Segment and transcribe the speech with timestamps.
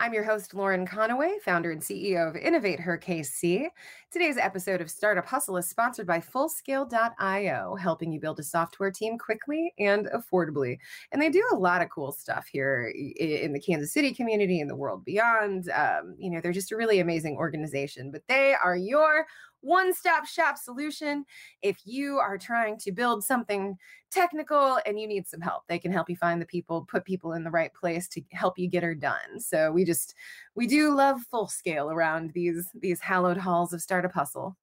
[0.00, 3.66] I'm your host, Lauren Conaway, founder and CEO of Innovate Her KC.
[4.12, 9.18] Today's episode of Startup Hustle is sponsored by Fullscale.io, helping you build a software team
[9.18, 10.78] quickly and affordably.
[11.10, 14.70] And they do a lot of cool stuff here in the Kansas City community and
[14.70, 15.68] the world beyond.
[15.70, 19.26] Um, you know, they're just a really amazing organization, but they are your
[19.60, 21.24] one stop shop solution.
[21.62, 23.76] If you are trying to build something
[24.10, 27.32] technical and you need some help, they can help you find the people, put people
[27.32, 29.40] in the right place to help you get her done.
[29.40, 30.14] So we just,
[30.54, 34.56] we do love full scale around these, these hallowed halls of startup hustle.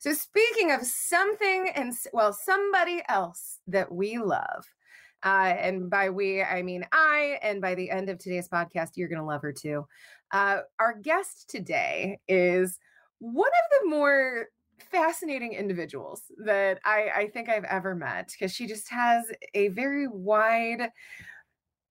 [0.00, 4.66] So speaking of something and well, somebody else that we love,
[5.24, 7.38] uh, and by we, I mean I.
[7.42, 9.86] And by the end of today's podcast, you're going to love her too.
[10.30, 12.78] Uh, our guest today is
[13.18, 14.48] one of the more
[14.90, 20.06] fascinating individuals that I, I think I've ever met because she just has a very
[20.06, 20.90] wide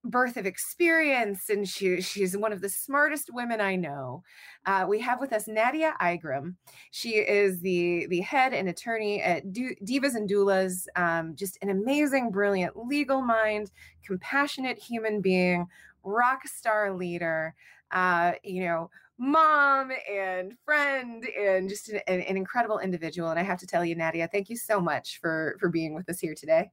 [0.04, 4.22] birth of experience and she she's one of the smartest women I know.
[4.64, 6.54] Uh, we have with us Nadia Igram.
[6.90, 10.86] She is the the head and attorney at du- Divas and Doulas.
[10.96, 13.72] Um, just an amazing, brilliant legal mind,
[14.04, 15.66] compassionate human being,
[16.04, 17.54] rock star leader.
[17.90, 23.30] Uh, you know, mom and friend and just an, an, incredible individual.
[23.30, 26.08] And i have to tell you nadia thank you so much for for being with
[26.08, 26.70] us here today.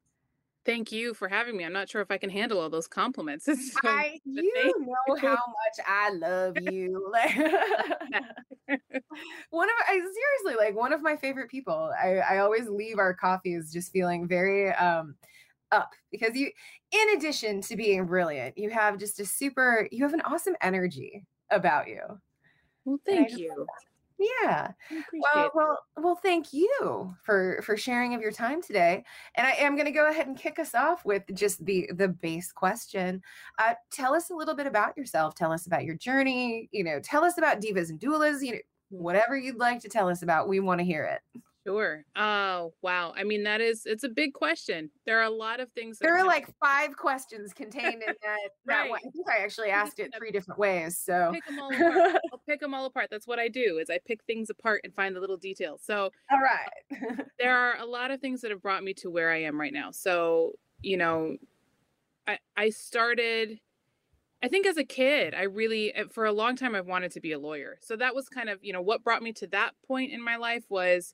[0.66, 1.66] Thank you for having me.
[1.66, 3.48] I'm not sure if i can handle all those compliments.
[3.54, 4.74] So, I, you
[5.08, 7.14] know how much i love you.
[9.50, 11.92] One of i seriously like one of my favorite people.
[12.02, 15.16] I i always leave our coffees just feeling very um
[15.74, 16.52] up because you
[16.92, 21.26] in addition to being brilliant you have just a super you have an awesome energy
[21.50, 22.00] about you
[22.86, 23.66] well, thank you.
[24.20, 24.72] Yeah.
[25.14, 29.04] Well, well, well, thank you for for sharing of your time today.
[29.36, 32.08] And I am going to go ahead and kick us off with just the the
[32.08, 33.22] base question.
[33.58, 35.36] Uh, tell us a little bit about yourself.
[35.36, 36.70] Tell us about your journey.
[36.72, 38.42] You know, tell us about divas and doulas.
[38.42, 41.42] You know, whatever you'd like to tell us about, we want to hear it.
[41.66, 42.04] Sure.
[42.16, 43.14] Oh, wow.
[43.16, 44.90] I mean, that is, it's a big question.
[45.06, 45.98] There are a lot of things.
[45.98, 48.38] There are like five questions contained in that.
[48.66, 48.90] that right.
[48.90, 49.00] one.
[49.06, 51.00] I think I actually asked it three different ways.
[51.00, 52.22] So pick them all apart.
[52.34, 53.08] I'll pick them all apart.
[53.10, 55.82] That's what I do is I pick things apart and find the little details.
[55.86, 57.26] So, all right.
[57.40, 59.74] there are a lot of things that have brought me to where I am right
[59.74, 59.92] now.
[59.92, 61.38] So, you know,
[62.28, 63.60] I, I started,
[64.42, 67.22] I think as a kid, I really, eh, for a long time, I've wanted to
[67.22, 67.78] be a lawyer.
[67.82, 70.36] So that was kind of, you know, what brought me to that point in my
[70.36, 71.14] life was,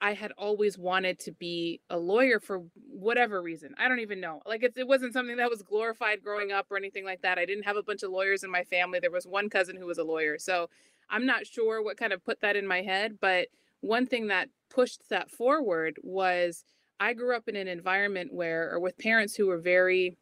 [0.00, 3.74] I had always wanted to be a lawyer for whatever reason.
[3.78, 4.40] I don't even know.
[4.46, 7.38] Like it, it wasn't something that was glorified growing up or anything like that.
[7.38, 9.00] I didn't have a bunch of lawyers in my family.
[9.00, 10.38] There was one cousin who was a lawyer.
[10.38, 10.70] So
[11.10, 13.18] I'm not sure what kind of put that in my head.
[13.20, 13.48] But
[13.80, 16.64] one thing that pushed that forward was
[17.00, 20.16] I grew up in an environment where, or with parents who were very,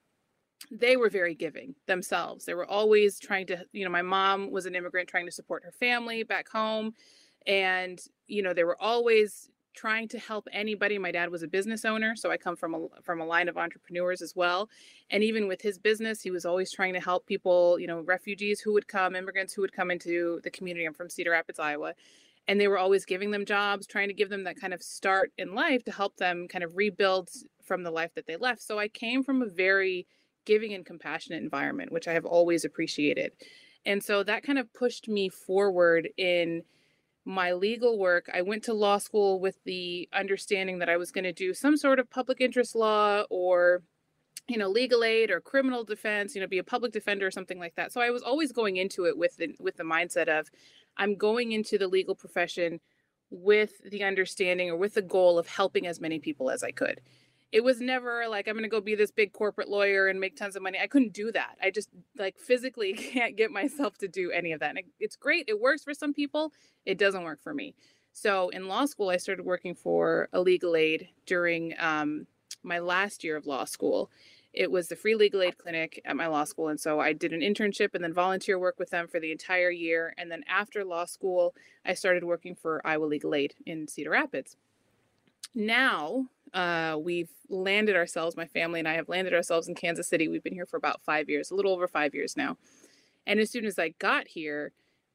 [0.71, 2.47] they were very giving themselves.
[2.47, 5.65] They were always trying to, you know, my mom was an immigrant trying to support
[5.65, 6.95] her family back home.
[7.47, 10.99] And, you know, they were always trying to help anybody.
[10.99, 13.57] My dad was a business owner, so I come from a from a line of
[13.57, 14.69] entrepreneurs as well.
[15.11, 18.61] And even with his business, he was always trying to help people, you know, refugees
[18.61, 20.87] who would come, immigrants who would come into the community.
[20.87, 21.95] I'm from Cedar Rapids, Iowa.
[22.49, 25.33] And they were always giving them jobs, trying to give them that kind of start
[25.37, 27.29] in life to help them kind of rebuild
[27.65, 28.63] from the life that they left.
[28.63, 30.07] So I came from a very
[30.45, 33.33] giving and compassionate environment, which I have always appreciated.
[33.85, 36.63] And so that kind of pushed me forward in
[37.27, 41.25] my legal work, I went to law school with the understanding that I was going
[41.25, 43.83] to do some sort of public interest law or
[44.49, 47.59] you know legal aid or criminal defense you know be a public defender or something
[47.59, 47.93] like that.
[47.93, 50.49] So i was always going into it with the with the mindset of
[50.97, 52.79] i'm going into the legal profession
[53.31, 57.01] with the understanding or with the goal of helping as many people as i could
[57.53, 60.37] it was never like i'm going to go be this big corporate lawyer and make
[60.37, 61.89] tons of money i couldn't do that i just
[62.19, 65.83] like physically can't get myself to do any of that and it's great it works
[65.83, 66.53] for some people
[66.85, 67.75] it doesn't work for me
[68.13, 72.27] so in law school i started working for a legal aid during um,
[72.63, 74.11] my last year of law school
[74.57, 76.69] it was the free legal aid clinic at my law school.
[76.69, 79.71] And so I did an internship and then volunteer work with them for the entire
[79.71, 80.15] year.
[80.17, 81.55] And then after law school,
[81.85, 84.57] I started working for Iowa Legal Aid in Cedar Rapids.
[85.55, 90.29] Now uh, we've landed ourselves, my family and I have landed ourselves in Kansas City.
[90.29, 92.57] We've been here for about five years, a little over five years now.
[93.27, 94.73] And as soon as I got here,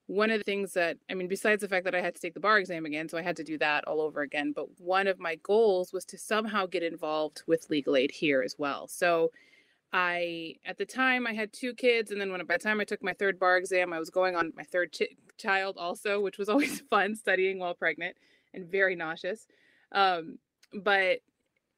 [0.07, 2.33] one of the things that I mean, besides the fact that I had to take
[2.33, 5.07] the bar exam again, so I had to do that all over again, but one
[5.07, 8.87] of my goals was to somehow get involved with legal aid here as well.
[8.87, 9.31] So
[9.93, 12.85] I, at the time, I had two kids, and then when by the time I
[12.85, 16.37] took my third bar exam, I was going on my third ch- child also, which
[16.37, 18.17] was always fun studying while pregnant
[18.53, 19.47] and very nauseous.
[19.91, 20.39] Um,
[20.73, 21.19] but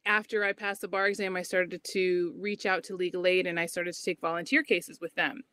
[0.05, 3.59] after I passed the bar exam, I started to reach out to legal aid and
[3.59, 5.43] I started to take volunteer cases with them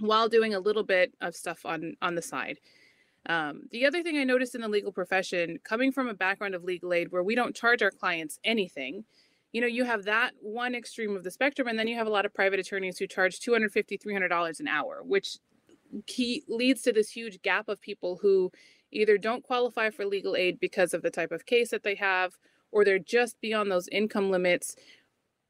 [0.00, 2.58] while doing a little bit of stuff on on the side.
[3.28, 6.64] Um, the other thing I noticed in the legal profession, coming from a background of
[6.64, 9.04] legal aid where we don't charge our clients anything,
[9.52, 12.10] you know, you have that one extreme of the spectrum, and then you have a
[12.10, 15.38] lot of private attorneys who charge $250, $300 an hour, which
[16.06, 18.52] key, leads to this huge gap of people who
[18.92, 22.36] either don't qualify for legal aid because of the type of case that they have,
[22.72, 24.76] or they're just beyond those income limits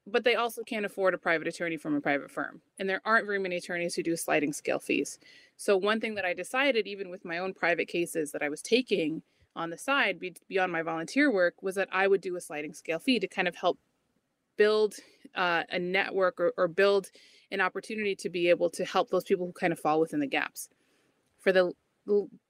[0.09, 2.61] but they also can't afford a private attorney from a private firm.
[2.79, 5.19] And there aren't very many attorneys who do sliding scale fees.
[5.57, 8.61] So, one thing that I decided, even with my own private cases that I was
[8.61, 9.21] taking
[9.55, 12.99] on the side beyond my volunteer work, was that I would do a sliding scale
[12.99, 13.79] fee to kind of help
[14.55, 14.95] build
[15.35, 17.11] uh, a network or, or build
[17.51, 20.27] an opportunity to be able to help those people who kind of fall within the
[20.27, 20.69] gaps.
[21.39, 21.73] For the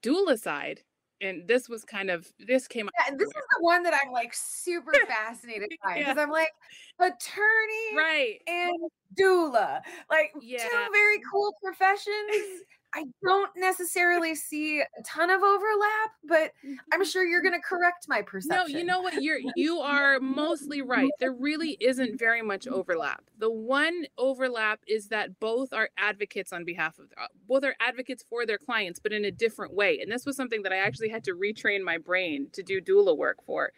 [0.03, 0.81] doula side,
[1.21, 4.11] and this was kind of this came up yeah, this is the one that i'm
[4.11, 6.23] like super fascinated by because yeah.
[6.23, 6.51] i'm like
[6.99, 8.73] attorney right and
[9.15, 10.59] doula like yeah.
[10.59, 12.63] two very cool professions
[12.95, 16.51] I don't necessarily see a ton of overlap, but
[16.91, 18.73] I'm sure you're going to correct my perception.
[18.73, 19.21] No, you know what?
[19.21, 21.11] You're you are mostly right.
[21.19, 23.23] There really isn't very much overlap.
[23.37, 28.23] The one overlap is that both are advocates on behalf of uh, both are advocates
[28.27, 29.99] for their clients, but in a different way.
[30.01, 33.15] And this was something that I actually had to retrain my brain to do doula
[33.17, 33.71] work for.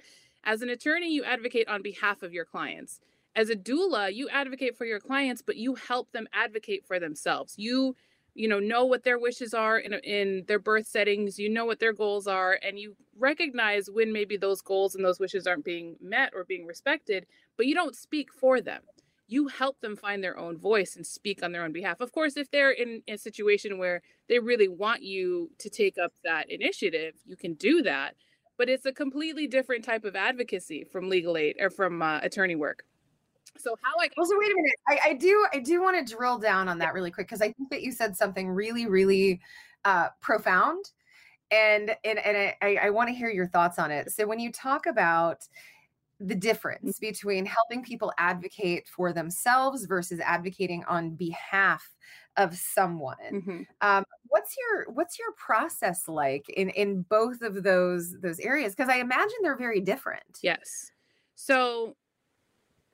[0.44, 3.02] As an attorney, you advocate on behalf of your clients.
[3.36, 7.56] As a doula, you advocate for your clients, but you help them advocate for themselves.
[7.58, 7.96] You
[8.36, 11.80] you know know what their wishes are in, in their birth settings you know what
[11.80, 15.96] their goals are and you recognize when maybe those goals and those wishes aren't being
[16.02, 17.26] met or being respected
[17.58, 18.82] but you don't speak for them.
[19.28, 22.00] You help them find their own voice and speak on their own behalf.
[22.00, 26.14] Of course if they're in a situation where they really want you to take up
[26.24, 28.16] that initiative you can do that
[28.58, 32.56] but it's a completely different type of advocacy from legal aid or from uh, attorney
[32.56, 32.84] work
[33.58, 34.76] so how I well, so wait a minute.
[34.88, 37.52] I, I do I do want to drill down on that really quick because I
[37.52, 39.42] think that you said something really really
[39.86, 40.92] uh, profound,
[41.52, 44.12] and and and I, I want to hear your thoughts on it.
[44.12, 45.48] So when you talk about
[46.20, 51.96] the difference between helping people advocate for themselves versus advocating on behalf
[52.36, 53.62] of someone mm-hmm.
[53.82, 58.90] um, what's your what's your process like in in both of those those areas because
[58.90, 60.92] i imagine they're very different yes
[61.36, 61.96] so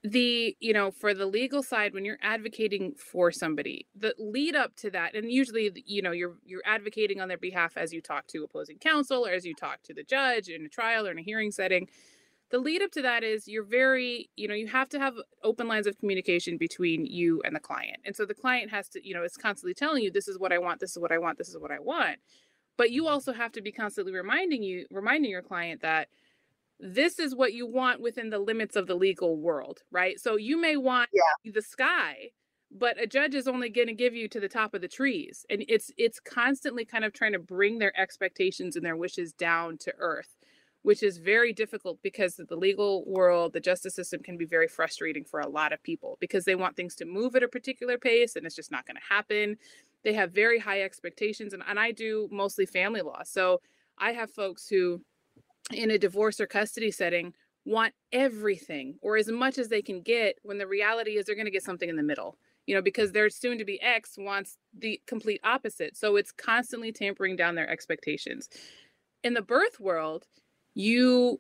[0.06, 4.76] the you know for the legal side when you're advocating for somebody the lead up
[4.76, 8.28] to that and usually you know you're you're advocating on their behalf as you talk
[8.28, 11.18] to opposing counsel or as you talk to the judge in a trial or in
[11.18, 11.88] a hearing setting
[12.52, 15.68] the lead up to that is you're very you know you have to have open
[15.68, 19.14] lines of communication between you and the client and so the client has to you
[19.16, 21.38] know is constantly telling you this is what i want this is what i want
[21.40, 22.20] this is what i want
[22.78, 26.10] but you also have to be constantly reminding you reminding your client that
[26.80, 30.20] this is what you want within the limits of the legal world, right?
[30.20, 31.52] So you may want yeah.
[31.54, 32.32] the sky,
[32.72, 35.46] but a judge is only going to give you to the top of the trees.
[35.50, 39.78] And it's it's constantly kind of trying to bring their expectations and their wishes down
[39.80, 40.36] to earth,
[40.82, 45.24] which is very difficult because the legal world, the justice system can be very frustrating
[45.24, 48.36] for a lot of people because they want things to move at a particular pace
[48.36, 49.56] and it's just not going to happen.
[50.04, 53.22] They have very high expectations and, and I do mostly family law.
[53.24, 53.62] So
[53.98, 55.02] I have folks who
[55.72, 57.34] in a divorce or custody setting
[57.66, 61.46] want everything or as much as they can get when the reality is they're going
[61.46, 64.58] to get something in the middle you know because their soon to be ex wants
[64.78, 65.96] the complete opposite.
[65.98, 68.50] So it's constantly tampering down their expectations.
[69.24, 70.26] In the birth world
[70.74, 71.40] you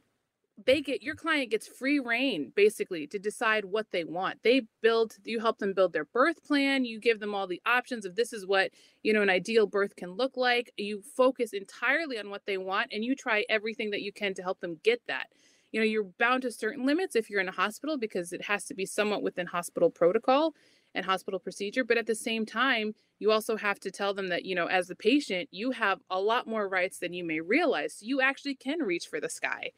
[0.63, 4.41] they get your client gets free rein basically to decide what they want.
[4.43, 8.05] They build you help them build their birth plan you give them all the options
[8.05, 8.71] of this is what
[9.03, 10.71] you know an ideal birth can look like.
[10.77, 14.43] You focus entirely on what they want and you try everything that you can to
[14.43, 15.27] help them get that.
[15.71, 18.63] You know you're bound to certain limits if you're in a hospital because it has
[18.65, 20.53] to be somewhat within hospital protocol
[20.93, 24.45] and hospital procedure but at the same time you also have to tell them that
[24.45, 27.97] you know as the patient you have a lot more rights than you may realize
[28.01, 29.71] you actually can reach for the sky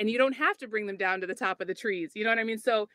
[0.00, 2.12] and you don't have to bring them down to the top of the trees.
[2.14, 2.58] You know what I mean?
[2.58, 2.88] So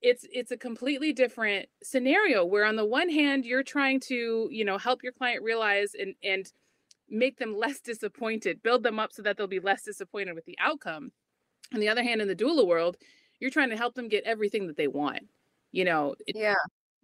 [0.00, 4.64] it's it's a completely different scenario where on the one hand you're trying to you
[4.64, 6.52] know help your client realize and and
[7.08, 10.58] make them less disappointed build them up so that they'll be less disappointed with the
[10.58, 11.12] outcome
[11.72, 12.96] on the other hand in the doula world
[13.38, 15.22] you're trying to help them get everything that they want
[15.72, 16.54] you know yeah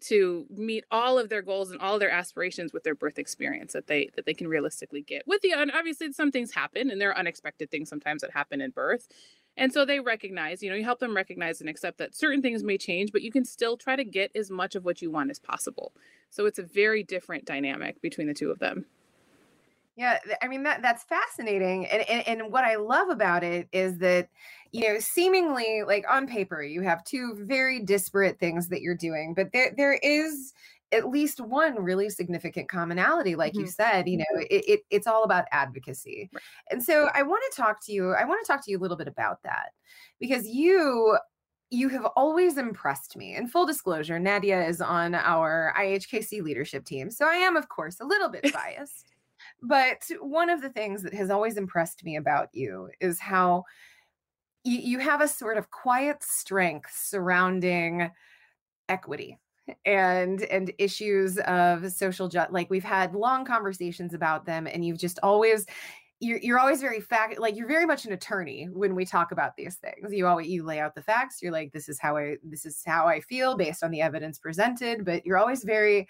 [0.01, 3.87] to meet all of their goals and all their aspirations with their birth experience that
[3.87, 7.19] they that they can realistically get with the obviously some things happen and there are
[7.19, 9.09] unexpected things sometimes that happen in birth
[9.59, 12.63] and so they recognize, you know, you help them recognize and accept that certain things
[12.63, 15.31] may change, but you can still try to get as much of what you want
[15.31, 15.93] as possible.
[16.31, 18.87] So it's a very different dynamic between the two of them.
[19.97, 23.99] Yeah, I mean that that's fascinating, and, and and what I love about it is
[23.99, 24.29] that
[24.71, 29.35] you know seemingly like on paper you have two very disparate things that you're doing,
[29.35, 30.55] but there there is
[30.93, 33.63] at least one really significant commonality like mm-hmm.
[33.63, 34.47] you said you know mm-hmm.
[34.51, 36.43] it, it, it's all about advocacy right.
[36.71, 38.81] and so i want to talk to you i want to talk to you a
[38.81, 39.73] little bit about that
[40.19, 41.17] because you
[41.71, 47.11] you have always impressed me in full disclosure nadia is on our ihkc leadership team
[47.11, 49.15] so i am of course a little bit biased
[49.63, 53.65] but one of the things that has always impressed me about you is how
[54.65, 58.11] you, you have a sort of quiet strength surrounding
[58.89, 59.39] equity
[59.85, 64.99] and and issues of social ju- like we've had long conversations about them and you've
[64.99, 65.67] just always
[66.21, 69.57] you're, you're always very fact like you're very much an attorney when we talk about
[69.57, 72.37] these things you always you lay out the facts you're like this is how i
[72.43, 76.09] this is how i feel based on the evidence presented but you're always very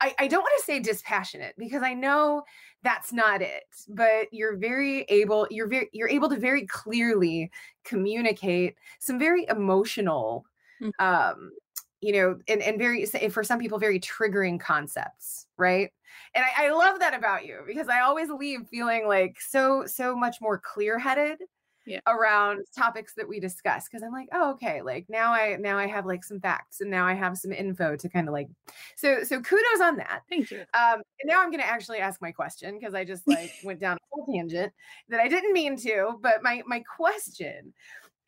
[0.00, 2.42] I, I don't want to say dispassionate because I know
[2.82, 7.50] that's not it, but you're very able, you're very you're able to very clearly
[7.84, 10.44] communicate some very emotional
[10.82, 11.04] mm-hmm.
[11.04, 11.50] um
[12.00, 15.90] you know, and, and very for some people, very triggering concepts, right?
[16.34, 20.14] And I, I love that about you because I always leave feeling like so, so
[20.14, 21.38] much more clear-headed
[21.86, 22.00] yeah.
[22.06, 25.86] around topics that we discuss because i'm like oh okay like now i now i
[25.86, 28.48] have like some facts and now i have some info to kind of like
[28.96, 32.20] so so kudos on that thank you um and now i'm going to actually ask
[32.20, 34.72] my question because i just like went down a whole tangent
[35.08, 37.72] that i didn't mean to but my my question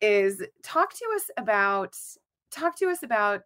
[0.01, 1.97] is talk to us about
[2.51, 3.43] talk to us about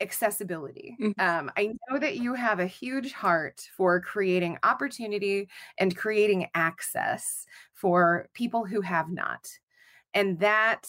[0.00, 0.96] accessibility.
[1.00, 1.20] Mm-hmm.
[1.20, 7.46] Um, I know that you have a huge heart for creating opportunity and creating access
[7.72, 9.48] for people who have not.
[10.12, 10.88] And that,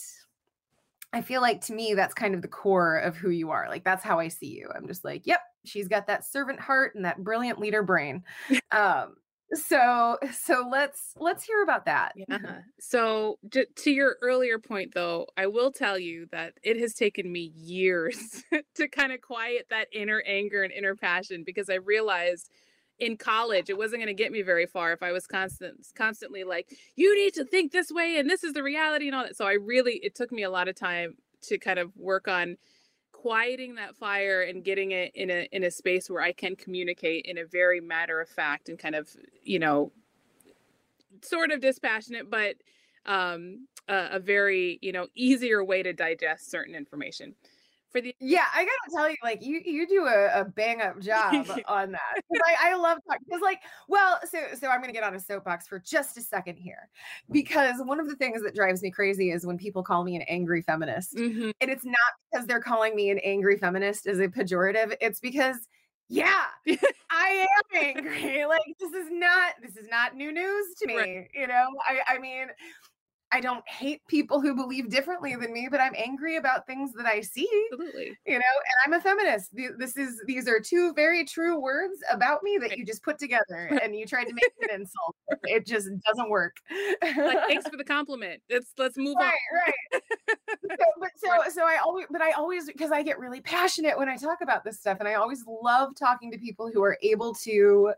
[1.13, 3.67] I feel like to me, that's kind of the core of who you are.
[3.69, 4.69] Like, that's how I see you.
[4.75, 8.23] I'm just like, yep, she's got that servant heart and that brilliant leader brain.
[8.71, 9.15] Um,
[9.55, 12.13] so so let's let's hear about that.
[12.15, 12.25] Yeah.
[12.29, 12.59] Mm-hmm.
[12.79, 17.31] So j- to your earlier point though i will tell you that it has taken
[17.31, 18.43] me years
[18.75, 22.49] to kind of quiet that inner anger and inner passion because i realized
[22.99, 26.43] in college it wasn't going to get me very far if i was constant constantly
[26.43, 29.35] like you need to think this way and this is the reality and all that.
[29.35, 32.57] So i really it took me a lot of time to kind of work on
[33.25, 37.25] quieting that fire and getting it in a in a space where I can communicate
[37.25, 39.09] in a very matter of fact and kind of
[39.43, 39.91] you know
[41.23, 42.57] sort of dispassionate but
[43.07, 47.33] um a, a very you know easier way to digest certain information
[47.91, 50.99] for the yeah i gotta tell you like you you do a, a bang up
[50.99, 51.33] job
[51.67, 55.19] on that I, I love because like well so so i'm gonna get on a
[55.19, 56.89] soapbox for just a second here
[57.31, 60.23] because one of the things that drives me crazy is when people call me an
[60.23, 61.51] angry feminist mm-hmm.
[61.61, 61.95] and it's not
[62.31, 65.67] because they're calling me an angry feminist as a pejorative it's because
[66.09, 66.45] yeah
[67.09, 71.27] i am angry like this is not this is not new news to me right.
[71.33, 72.47] you know i i mean
[73.35, 77.05] I don't hate people who believe differently than me, but I'm angry about things that
[77.05, 77.49] I see.
[77.73, 78.17] Absolutely.
[78.25, 79.53] You know, and I'm a feminist.
[79.77, 83.77] This is these are two very true words about me that you just put together
[83.83, 85.17] and you tried to make it an insult.
[85.43, 86.55] It just doesn't work.
[87.01, 88.41] like, thanks for the compliment.
[88.49, 89.59] Let's let's move right, on.
[89.65, 90.01] Right.
[90.79, 94.07] so, but so so I always but I always because I get really passionate when
[94.07, 97.33] I talk about this stuff and I always love talking to people who are able
[97.43, 97.91] to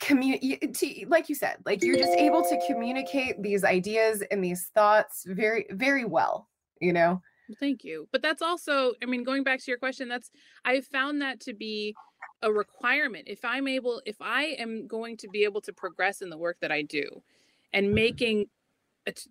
[0.00, 4.70] communicate uh, like you said like you're just able to communicate these ideas and these
[4.74, 6.48] thoughts very very well
[6.80, 7.22] you know?
[7.60, 10.30] Thank you but that's also i mean going back to your question that's
[10.64, 11.94] i found that to be
[12.42, 13.24] a requirement.
[13.26, 16.58] If i'm able if i am going to be able to progress in the work
[16.60, 17.04] that i do
[17.72, 17.94] and mm-hmm.
[17.94, 18.46] making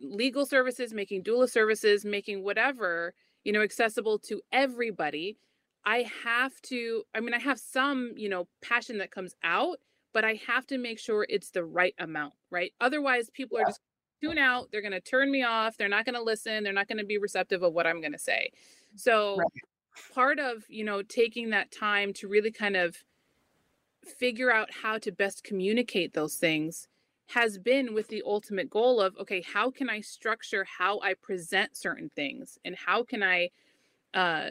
[0.01, 5.37] legal services making doula services making whatever you know accessible to everybody
[5.85, 9.79] i have to i mean i have some you know passion that comes out
[10.13, 12.71] but I have to make sure it's the right amount, right?
[12.79, 13.63] Otherwise, people yeah.
[13.63, 13.81] are just
[14.21, 14.69] tune out.
[14.71, 15.75] They're going to turn me off.
[15.77, 16.63] They're not going to listen.
[16.63, 18.51] They're not going to be receptive of what I'm going to say.
[18.95, 19.47] So, right.
[20.13, 22.95] part of, you know, taking that time to really kind of
[24.03, 26.87] figure out how to best communicate those things
[27.27, 31.75] has been with the ultimate goal of okay, how can I structure how I present
[31.75, 33.49] certain things and how can I
[34.13, 34.49] uh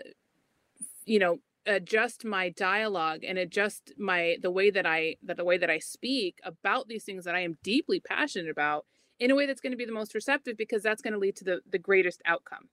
[1.04, 5.56] you know adjust my dialogue and adjust my the way that i that the way
[5.56, 8.84] that i speak about these things that i am deeply passionate about
[9.22, 11.36] in a way that's going to be the most receptive because that's going to lead
[11.36, 12.68] to the the greatest outcome.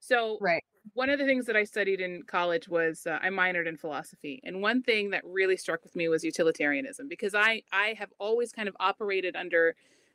[0.00, 0.62] So right.
[0.92, 4.42] one of the things that i studied in college was uh, i minored in philosophy
[4.44, 8.52] and one thing that really struck with me was utilitarianism because i i have always
[8.52, 9.74] kind of operated under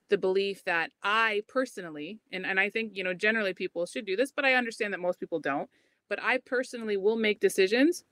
[0.09, 4.15] the belief that i personally and and i think you know generally people should do
[4.15, 5.71] this but i understand that most people don't
[6.07, 8.03] but i personally will make decisions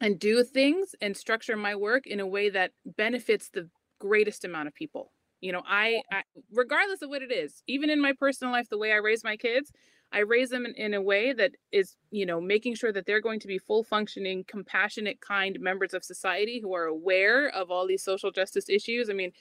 [0.00, 3.68] and do things and structure my work in a way that benefits the
[3.98, 5.12] greatest amount of people.
[5.40, 6.22] You know I, I,
[6.52, 9.36] regardless of what it is even in my personal life the way i raise my
[9.36, 9.72] kids
[10.12, 13.20] i raise them in, in, a way that is you know making sure that they're
[13.20, 17.88] going to be full functioning compassionate kind members of society who are aware of all
[17.88, 19.10] these social justice issues.
[19.10, 19.32] I mean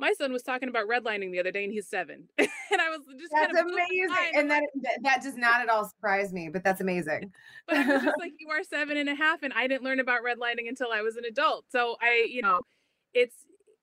[0.00, 2.24] my son was talking about redlining the other day and he's seven.
[2.72, 4.62] And i was just that's kind of amazing and that
[5.02, 7.32] that does not at all surprise me but that's amazing.
[7.66, 9.98] But i was just like you are seven and a half and i didn't learn
[9.98, 11.64] about redlining until i was an adult.
[11.68, 12.60] So i you know
[13.12, 13.34] it's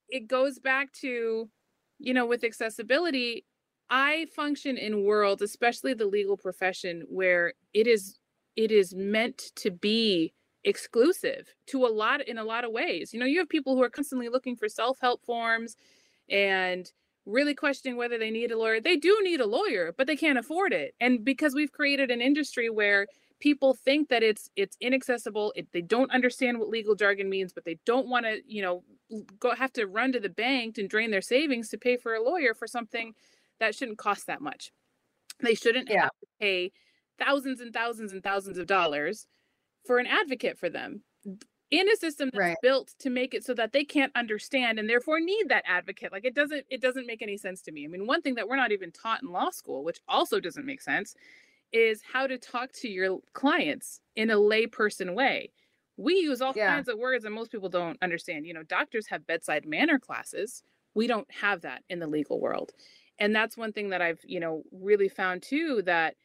[0.08, 1.50] it goes back to
[2.00, 3.46] you know with accessibility
[3.90, 8.20] i function in worlds especially the legal profession where it is
[8.56, 10.34] it is meant to be
[10.64, 13.14] exclusive to a lot in a lot of ways.
[13.14, 15.78] You know you have people who are constantly looking for self-help forms
[16.30, 16.92] and
[17.26, 18.80] really questioning whether they need a lawyer.
[18.80, 20.96] They do need a lawyer, but they can't afford it.
[21.00, 23.08] And because we've created an industry where
[23.40, 27.66] people think that it's it's inaccessible, it, they don't understand what legal jargon means, but
[27.66, 28.84] they don't want to, you know,
[29.40, 32.24] go have to run to the bank and drain their savings to pay for a
[32.24, 33.14] lawyer for something
[33.60, 34.72] that shouldn't cost that much.
[35.42, 36.04] They shouldn't yeah.
[36.04, 36.72] have to pay
[37.20, 39.28] thousands and thousands and thousands of dollars
[39.86, 41.04] for an advocate for them
[41.72, 42.58] in a system that's right.
[42.62, 46.26] built to make it so that they can't understand and therefore need that advocate like
[46.26, 47.86] it doesn't it doesn't make any sense to me.
[47.86, 50.66] I mean one thing that we're not even taught in law school which also doesn't
[50.66, 51.16] make sense
[51.74, 55.52] is how to talk to your clients in a layperson way.
[55.98, 56.74] We use all yeah.
[56.74, 58.46] kinds of words that most people don't understand.
[58.46, 60.64] You know doctors have bedside manner classes.
[60.94, 62.72] We don't have that in the legal world.
[63.20, 66.16] And that's one thing that i've you know really found too that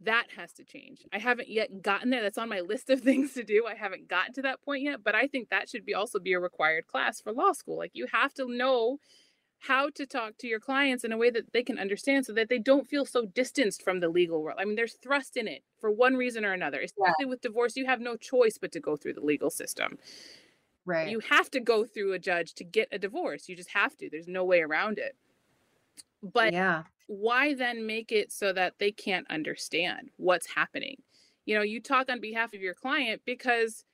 [0.00, 1.04] that has to change.
[1.12, 2.22] I haven't yet gotten there.
[2.22, 3.66] That's on my list of things to do.
[3.66, 6.32] I haven't gotten to that point yet, but I think that should be also be
[6.32, 7.78] a required class for law school.
[7.78, 8.98] Like you have to know
[9.60, 12.48] how to talk to your clients in a way that they can understand so that
[12.48, 14.58] they don't feel so distanced from the legal world.
[14.60, 16.80] I mean, there's thrust in it for one reason or another.
[16.80, 17.26] Especially yeah.
[17.26, 19.98] with divorce, you have no choice but to go through the legal system.
[20.86, 21.10] Right.
[21.10, 23.48] You have to go through a judge to get a divorce.
[23.48, 24.08] You just have to.
[24.08, 25.16] There's no way around it.
[26.22, 30.96] But yeah why then make it so that they can't understand what's happening?
[31.46, 33.84] You know, you talk on behalf of your client because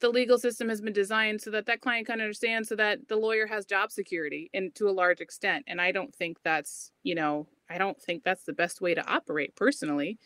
[0.00, 3.16] the legal system has been designed so that that client can understand so that the
[3.16, 7.14] lawyer has job security and to a large extent and i don't think that's you
[7.14, 10.18] know i don't think that's the best way to operate personally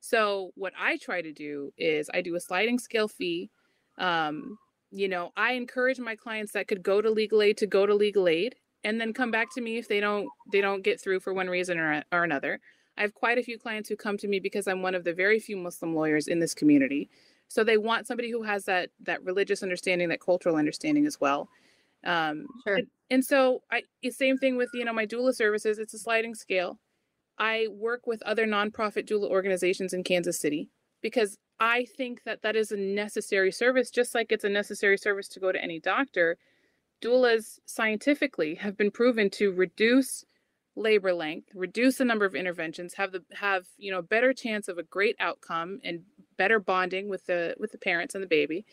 [0.00, 3.50] so what i try to do is i do a sliding scale fee
[3.98, 4.58] um,
[4.90, 7.94] you know i encourage my clients that could go to legal aid to go to
[7.94, 11.20] legal aid and then come back to me if they don't they don't get through
[11.20, 12.60] for one reason or, or another.
[12.96, 15.14] I have quite a few clients who come to me because i'm one of the
[15.14, 17.08] very few muslim lawyers in this community.
[17.48, 21.48] So they want somebody who has that that religious understanding that cultural understanding as well.
[22.04, 22.76] Um sure.
[22.76, 26.34] and, and so i same thing with you know my doula services it's a sliding
[26.34, 26.78] scale.
[27.38, 30.68] I work with other nonprofit doula organizations in kansas city
[31.02, 35.28] because i think that that is a necessary service just like it's a necessary service
[35.28, 36.36] to go to any doctor
[37.02, 40.24] doulas scientifically have been proven to reduce
[40.76, 44.78] labor length, reduce the number of interventions, have the have you know better chance of
[44.78, 46.02] a great outcome and
[46.36, 48.64] better bonding with the with the parents and the baby.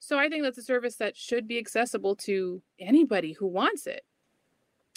[0.00, 4.02] So I think that's a service that should be accessible to anybody who wants it.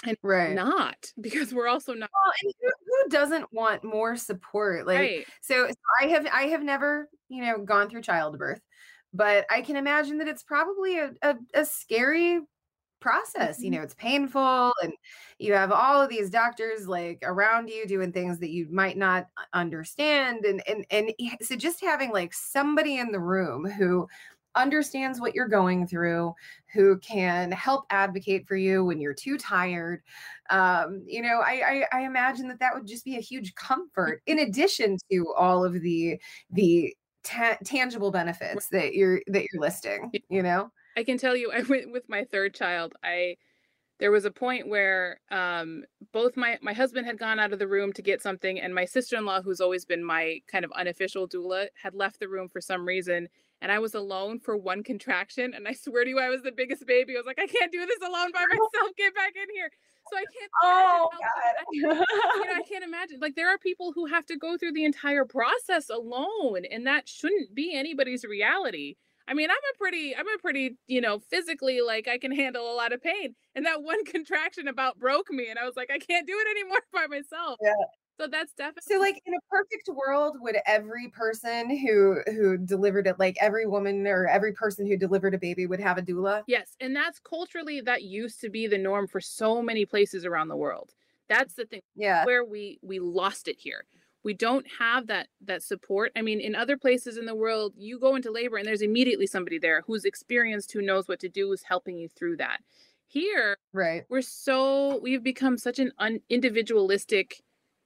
[0.05, 0.53] And right.
[0.53, 4.87] not because we're also not well, and who, who doesn't want more support?
[4.87, 5.25] Like right.
[5.41, 8.61] so, so I have I have never, you know, gone through childbirth,
[9.13, 12.39] but I can imagine that it's probably a, a, a scary
[13.01, 13.77] process you mm-hmm.
[13.77, 14.93] know it's painful and
[15.39, 19.27] you have all of these doctors like around you doing things that you might not
[19.53, 21.11] understand and and and
[21.41, 24.07] so just having like somebody in the room who
[24.55, 26.33] understands what you're going through
[26.73, 30.01] who can help advocate for you when you're too tired
[30.49, 34.21] um, you know I, I i imagine that that would just be a huge comfort
[34.25, 36.19] in addition to all of the
[36.51, 41.51] the ta- tangible benefits that you're that you're listing you know I can tell you,
[41.51, 42.93] I went with my third child.
[43.03, 43.35] I
[43.99, 47.67] there was a point where um, both my my husband had gone out of the
[47.67, 50.71] room to get something, and my sister in law, who's always been my kind of
[50.71, 53.27] unofficial doula, had left the room for some reason.
[53.61, 55.53] and I was alone for one contraction.
[55.53, 57.13] And I swear to you, I was the biggest baby.
[57.15, 58.95] I was like, I can't do this alone by myself.
[58.97, 59.69] Get back in here.
[60.11, 60.51] So I can't.
[60.63, 61.65] Oh God.
[61.71, 62.05] you know,
[62.55, 63.19] I can't imagine.
[63.21, 67.07] Like there are people who have to go through the entire process alone, and that
[67.07, 68.95] shouldn't be anybody's reality.
[69.31, 72.69] I mean, I'm a pretty, I'm a pretty, you know, physically like I can handle
[72.69, 73.33] a lot of pain.
[73.55, 76.51] And that one contraction about broke me, and I was like, I can't do it
[76.51, 77.57] anymore by myself.
[77.61, 77.71] Yeah.
[78.19, 83.07] So that's definitely so like in a perfect world, would every person who who delivered
[83.07, 86.43] it, like every woman or every person who delivered a baby would have a doula?
[86.45, 86.75] Yes.
[86.81, 90.57] And that's culturally that used to be the norm for so many places around the
[90.57, 90.93] world.
[91.29, 91.81] That's the thing.
[91.95, 92.25] Yeah.
[92.25, 93.85] Where we we lost it here.
[94.23, 96.11] We don't have that that support.
[96.15, 99.27] I mean, in other places in the world, you go into labor and there's immediately
[99.27, 102.59] somebody there who's experienced, who knows what to do, who's helping you through that.
[103.07, 104.03] Here, right.
[104.09, 107.41] We're so we've become such an un, individualistic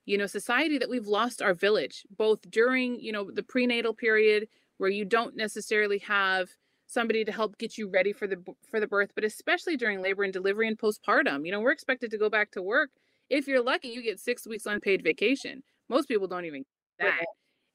[0.06, 4.48] you know society that we've lost our village both during you know the prenatal period
[4.78, 6.50] where you don't necessarily have
[6.88, 8.38] somebody to help get you ready for the
[8.70, 12.12] for the birth but especially during labor and delivery and postpartum you know we're expected
[12.12, 12.92] to go back to work
[13.30, 16.64] if you're lucky you get 6 weeks unpaid vacation most people don't even
[17.00, 17.06] that.
[17.06, 17.28] Right.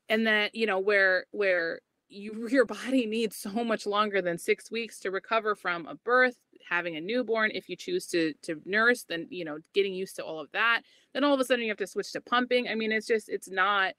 [0.08, 4.70] and that you know where where you your body needs so much longer than 6
[4.70, 6.36] weeks to recover from a birth
[6.68, 10.24] having a newborn if you choose to to nurse then you know getting used to
[10.24, 12.68] all of that then all of a sudden you have to switch to pumping.
[12.68, 13.94] I mean it's just it's not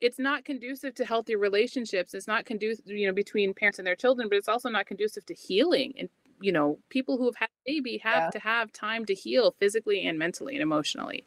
[0.00, 2.14] it's not conducive to healthy relationships.
[2.14, 5.26] It's not conducive you know between parents and their children but it's also not conducive
[5.26, 5.94] to healing.
[5.98, 6.08] And
[6.40, 8.30] you know people who have had a baby have yeah.
[8.30, 11.24] to have time to heal physically and mentally and emotionally.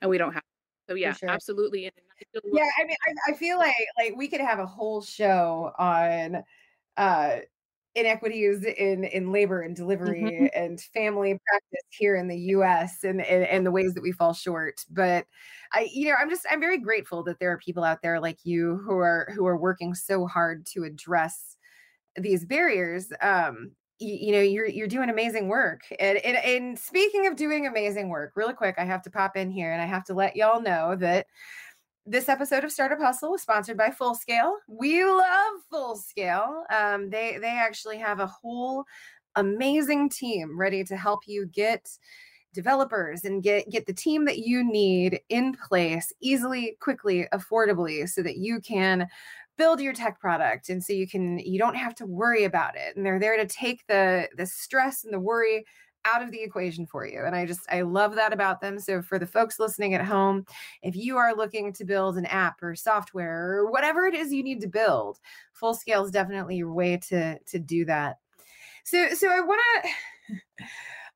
[0.00, 0.39] And we don't have
[0.90, 1.28] so yeah sure.
[1.28, 1.90] absolutely
[2.52, 6.42] yeah i mean I, I feel like like we could have a whole show on
[6.96, 7.36] uh
[7.94, 10.46] inequities in in labor and delivery mm-hmm.
[10.54, 14.32] and family practice here in the US and, and, and the ways that we fall
[14.32, 15.26] short but
[15.72, 18.38] I you know I'm just I'm very grateful that there are people out there like
[18.44, 21.56] you who are who are working so hard to address
[22.16, 27.36] these barriers um you, know you're you're doing amazing work and, and and speaking of
[27.36, 30.14] doing amazing work really quick I have to pop in here and I have to
[30.14, 31.26] let y'all know that
[32.06, 34.56] this episode of Startup Hustle was sponsored by Full Scale.
[34.66, 36.64] We love Full Scale.
[36.70, 38.84] Um, they they actually have a whole
[39.36, 41.88] amazing team ready to help you get
[42.52, 48.22] developers and get get the team that you need in place easily, quickly, affordably, so
[48.22, 49.06] that you can
[49.60, 52.96] build your tech product and so you can you don't have to worry about it
[52.96, 55.64] and they're there to take the the stress and the worry
[56.04, 57.24] out of the equation for you.
[57.24, 58.78] And I just, I love that about them.
[58.78, 60.46] So for the folks listening at home,
[60.82, 64.42] if you are looking to build an app or software or whatever it is you
[64.42, 65.18] need to build,
[65.52, 68.16] full scale is definitely your way to, to do that.
[68.84, 70.64] So, so I want to,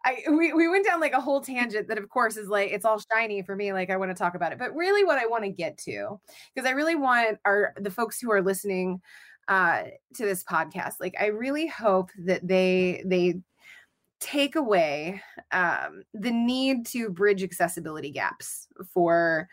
[0.05, 2.85] I, we, we went down like a whole tangent that of course is like it's
[2.85, 5.27] all shiny for me like i want to talk about it but really what i
[5.27, 6.21] want to get to
[6.55, 9.01] because i really want our the folks who are listening
[9.49, 13.35] uh to this podcast like i really hope that they they
[14.25, 15.21] take away
[15.53, 19.49] um, the need to bridge accessibility gaps for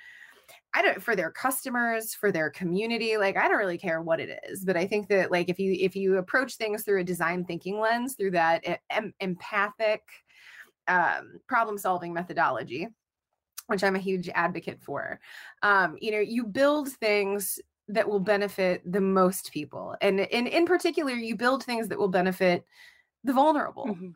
[0.74, 3.18] I don't for their customers, for their community.
[3.18, 5.76] Like I don't really care what it is, but I think that like if you
[5.78, 10.02] if you approach things through a design thinking lens, through that em- empathic
[10.92, 12.88] um, problem solving methodology,
[13.68, 15.20] which I'm a huge advocate for,
[15.64, 20.66] um, you know, you build things that will benefit the most people, and in in
[20.66, 22.66] particular, you build things that will benefit
[23.24, 23.88] the vulnerable.
[23.88, 24.10] Mm-hmm.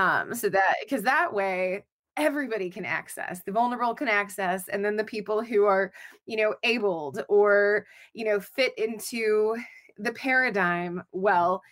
[0.00, 1.84] Um so that because that way
[2.18, 5.92] everybody can access the vulnerable can access and then the people who are
[6.26, 9.56] you know abled or you know fit into
[9.98, 11.62] the paradigm well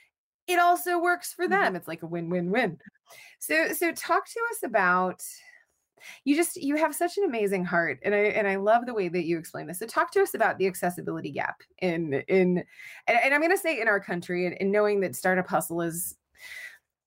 [0.47, 1.61] it also works for them.
[1.61, 1.77] Mm-hmm.
[1.77, 2.79] it's like a win-win-win
[3.39, 5.23] so so talk to us about
[6.25, 9.09] you just you have such an amazing heart and i and i love the way
[9.09, 9.79] that you explain this.
[9.79, 12.65] So talk to us about the accessibility gap in in
[13.07, 15.83] and, and i'm going to say in our country and, and knowing that startup hustle
[15.83, 16.17] is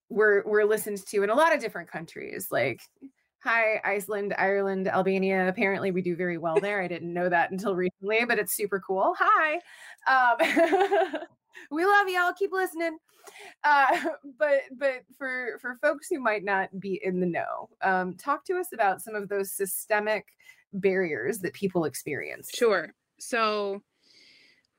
[0.09, 2.81] we're we're listened to in a lot of different countries like
[3.43, 5.47] hi iceland ireland albania.
[5.47, 6.81] Apparently we do very well there.
[6.81, 9.15] I didn't know that until recently but it's super cool.
[9.17, 9.59] Hi
[10.07, 11.21] um,
[11.71, 12.97] we love y'all keep listening
[13.63, 13.87] uh,
[14.39, 18.57] but but for for folks who might not be in the know um, talk to
[18.57, 20.25] us about some of those systemic
[20.73, 23.81] barriers that people experience sure so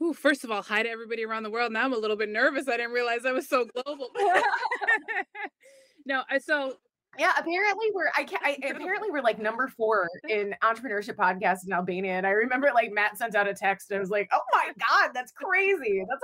[0.03, 1.73] Ooh, first of all, hi to everybody around the world.
[1.73, 2.69] Now I'm a little bit nervous.
[2.69, 4.09] I didn't realize I was so global.
[6.07, 6.77] no, I so
[7.19, 12.13] yeah, apparently we're I, I apparently we're like number four in entrepreneurship podcasts in Albania,
[12.13, 14.73] and I remember like Matt sent out a text and I was like, "Oh my
[14.79, 16.05] god, that's crazy!
[16.09, 16.23] That's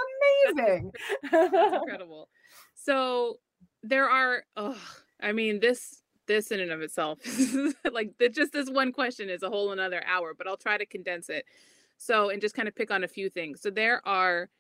[0.57, 0.93] amazing!
[1.31, 2.29] that's incredible."
[2.75, 3.41] So
[3.83, 4.81] there are, oh,
[5.21, 7.19] I mean this this in and of itself,
[7.93, 10.87] like the, just this one question is a whole another hour, but I'll try to
[10.87, 11.45] condense it.
[11.99, 13.63] So, and just kind of pick on a few things.
[13.63, 14.51] So, there are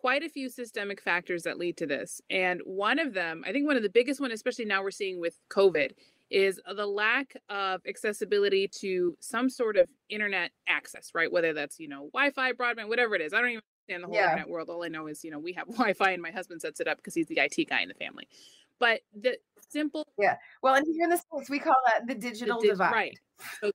[0.00, 2.22] quite a few systemic factors that lead to this.
[2.30, 5.20] And one of them, I think one of the biggest one, especially now we're seeing
[5.20, 5.92] with COVID,
[6.30, 11.30] is the lack of accessibility to some sort of internet access, right?
[11.30, 13.34] Whether that's, you know, Wi-Fi, broadband, whatever it is.
[13.34, 14.30] I don't even understand the whole yeah.
[14.30, 14.70] internet world.
[14.70, 16.96] All I know is, you know, we have Wi-Fi and my husband sets it up
[16.96, 18.26] because he's the IT guy in the family.
[18.78, 19.36] But the
[19.68, 20.36] simple Yeah.
[20.62, 22.92] Well, and here in the States, we call that the digital the dig- divide.
[22.92, 23.18] Right.
[23.60, 23.72] So,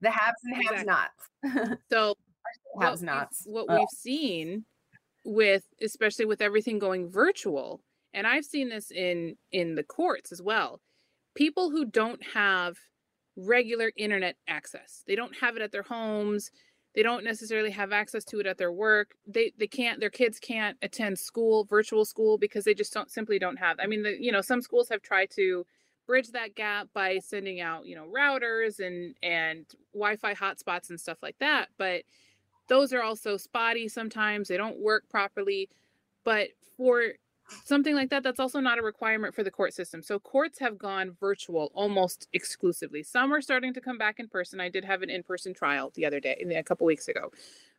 [0.00, 1.78] the haves and have nots.
[1.90, 2.16] so
[2.80, 3.42] have nots.
[3.46, 3.78] What oh.
[3.78, 4.64] we've seen
[5.28, 10.42] with especially with everything going virtual, and I've seen this in in the courts as
[10.42, 10.80] well
[11.38, 12.76] people who don't have
[13.36, 15.04] regular internet access.
[15.06, 16.50] They don't have it at their homes.
[16.96, 19.12] They don't necessarily have access to it at their work.
[19.24, 23.38] They they can't their kids can't attend school, virtual school because they just don't simply
[23.38, 23.76] don't have.
[23.80, 25.64] I mean, the, you know, some schools have tried to
[26.08, 29.64] bridge that gap by sending out, you know, routers and and
[29.94, 32.02] Wi-Fi hotspots and stuff like that, but
[32.68, 34.48] those are also spotty sometimes.
[34.48, 35.68] They don't work properly.
[36.24, 37.12] But for
[37.64, 40.78] something like that that's also not a requirement for the court system so courts have
[40.78, 45.02] gone virtual almost exclusively some are starting to come back in person i did have
[45.02, 47.30] an in-person trial the other day a couple weeks ago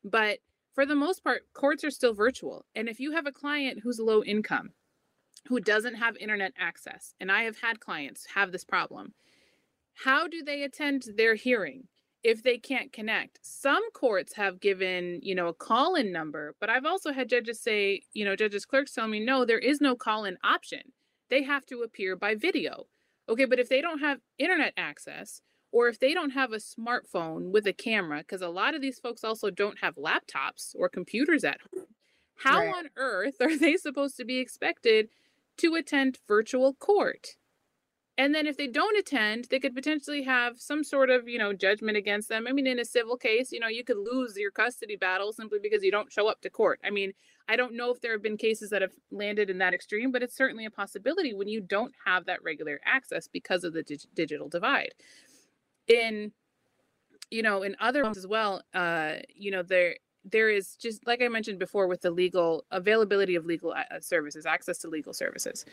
[0.04, 0.40] but
[0.74, 4.00] for the most part courts are still virtual and if you have a client who's
[4.00, 4.72] low income
[5.48, 9.14] who doesn't have internet access and i have had clients have this problem
[9.94, 11.88] how do they attend their hearing
[12.24, 13.40] if they can't connect.
[13.42, 17.62] Some courts have given, you know, a call in number, but I've also had judges
[17.62, 20.92] say, you know, judges clerks tell me, no, there is no call in option.
[21.30, 22.88] They have to appear by video.
[23.30, 27.52] Okay, but if they don't have internet access, or if they don't have a smartphone
[27.52, 31.44] with a camera, because a lot of these folks also don't have laptops or computers
[31.44, 31.86] at home,
[32.38, 32.76] how right.
[32.76, 35.10] on earth are they supposed to be expected
[35.58, 37.36] to attend virtual court?
[38.20, 41.54] And then if they don't attend, they could potentially have some sort of, you know,
[41.54, 42.48] judgment against them.
[42.50, 45.58] I mean, in a civil case, you know, you could lose your custody battle simply
[45.64, 46.82] because you don't show up to court.
[46.84, 47.14] I mean,
[47.48, 50.22] I don't know if there have been cases that have landed in that extreme, but
[50.22, 54.14] it's certainly a possibility when you don't have that regular access because of the dig-
[54.14, 54.92] digital divide.
[55.88, 56.34] In
[57.32, 61.22] you know, in other ones as well, uh, you know, there there is just like
[61.22, 65.64] I mentioned before with the legal availability of legal uh, services, access to legal services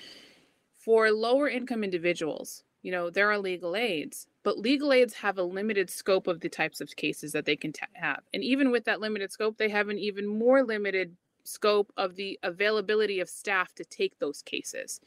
[0.87, 5.42] for lower income individuals, you know, there are legal aids, but legal aids have a
[5.42, 8.20] limited scope of the types of cases that they can t- have.
[8.33, 12.38] And even with that limited scope, they have an even more limited scope of the
[12.44, 15.01] availability of staff to take those cases.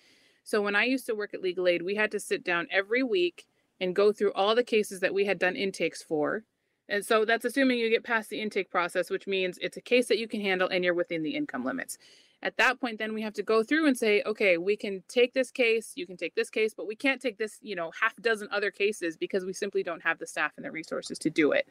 [0.43, 3.01] So when I used to work at legal aid, we had to sit down every
[3.01, 3.47] week
[3.79, 6.43] and go through all the cases that we had done intakes for.
[6.89, 10.08] And so that's assuming you get past the intake process, which means it's a case
[10.08, 11.97] that you can handle and you're within the income limits
[12.41, 15.34] at that point then we have to go through and say okay we can take
[15.34, 18.15] this case you can take this case but we can't take this you know half
[18.17, 21.52] dozen other cases because we simply don't have the staff and the resources to do
[21.52, 21.67] it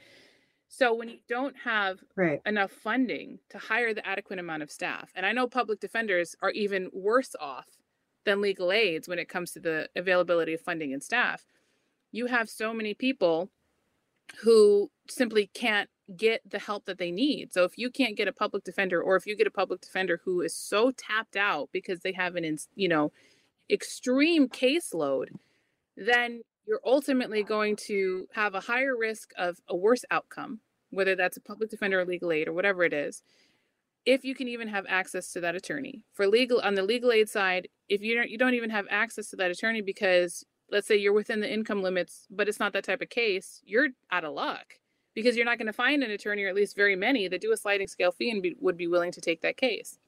[0.71, 2.43] so when you don't have right.
[2.45, 6.51] enough funding to hire the adequate amount of staff and i know public defenders are
[6.51, 7.67] even worse off
[8.25, 11.47] than legal aids when it comes to the availability of funding and staff
[12.13, 13.51] you have so many people
[14.43, 17.53] who simply can't get the help that they need.
[17.53, 20.21] So if you can't get a public defender or if you get a public defender
[20.25, 23.13] who is so tapped out because they have an you know
[23.71, 25.29] extreme caseload,
[25.97, 30.61] then you're ultimately going to have a higher risk of a worse outcome,
[30.91, 33.23] whether that's a public defender or legal aid or whatever it is.
[34.07, 36.05] If you can even have access to that attorney.
[36.15, 39.29] For legal on the legal aid side, if you don't you don't even have access
[39.31, 42.85] to that attorney because let's say you're within the income limits, but it's not that
[42.85, 44.75] type of case, you're out of luck
[45.15, 47.53] because you're not going to find an attorney, or at least very many, that do
[47.53, 49.99] a sliding scale fee and be, would be willing to take that case.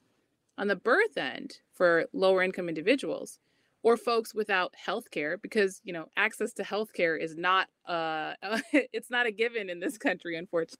[0.58, 3.38] On the birth end, for lower income individuals
[3.82, 8.34] or folks without health care, because you know access to health care is not uh,
[8.72, 10.76] it's not a given in this country, unfortunately.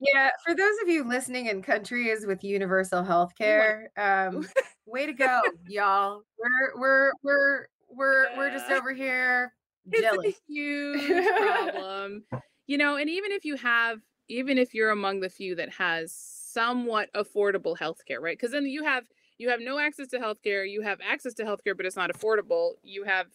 [0.00, 4.46] Yeah, for those of you listening in countries with universal health care, um,
[4.86, 6.22] way to go, y'all.
[6.38, 9.52] We're we're we're we're we're just over here.
[9.92, 10.28] Jelly.
[10.28, 12.24] It's a huge problem
[12.70, 13.98] you know and even if you have
[14.28, 18.84] even if you're among the few that has somewhat affordable healthcare right because then you
[18.84, 19.04] have
[19.38, 22.74] you have no access to healthcare you have access to healthcare but it's not affordable
[22.84, 23.26] you have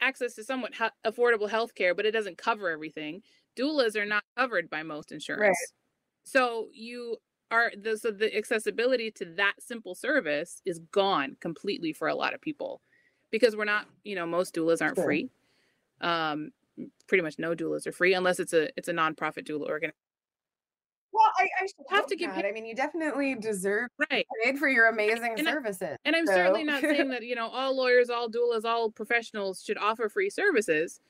[0.00, 3.22] access to somewhat ha- affordable healthcare but it doesn't cover everything
[3.56, 5.54] doulas are not covered by most insurance right.
[6.24, 7.16] so you
[7.52, 12.34] are the so the accessibility to that simple service is gone completely for a lot
[12.34, 12.80] of people
[13.30, 15.04] because we're not you know most doulas aren't sure.
[15.04, 15.30] free
[16.00, 16.50] um
[17.06, 19.94] pretty much no doulas are free unless it's a it's a nonprofit doula organization.
[21.12, 22.30] Well, I, I have to give.
[22.34, 22.44] paid.
[22.44, 24.26] I mean, you definitely deserve right.
[24.44, 25.92] paid for your amazing and services.
[25.92, 26.34] I, and I'm so.
[26.34, 30.28] certainly not saying that you know all lawyers, all doulas, all professionals should offer free
[30.28, 31.00] services.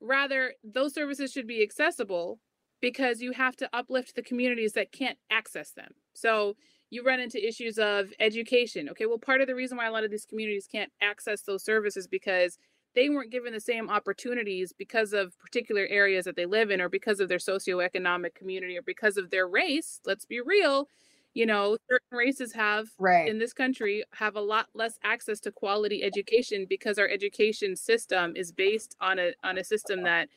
[0.00, 2.40] Rather, those services should be accessible
[2.80, 5.92] because you have to uplift the communities that can't access them.
[6.12, 6.56] So
[6.90, 8.88] you run into issues of education.
[8.90, 11.64] Okay, well, part of the reason why a lot of these communities can't access those
[11.64, 12.58] services because
[12.94, 16.88] they weren't given the same opportunities because of particular areas that they live in or
[16.88, 20.00] because of their socioeconomic community or because of their race.
[20.06, 20.88] Let's be real.
[21.34, 23.28] You know, certain races have right.
[23.28, 28.34] in this country have a lot less access to quality education because our education system
[28.34, 30.30] is based on a on a system that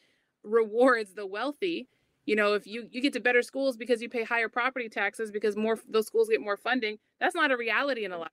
[0.43, 1.88] rewards the wealthy
[2.30, 5.32] you know if you you get to better schools because you pay higher property taxes
[5.32, 8.32] because more those schools get more funding that's not a reality in a lot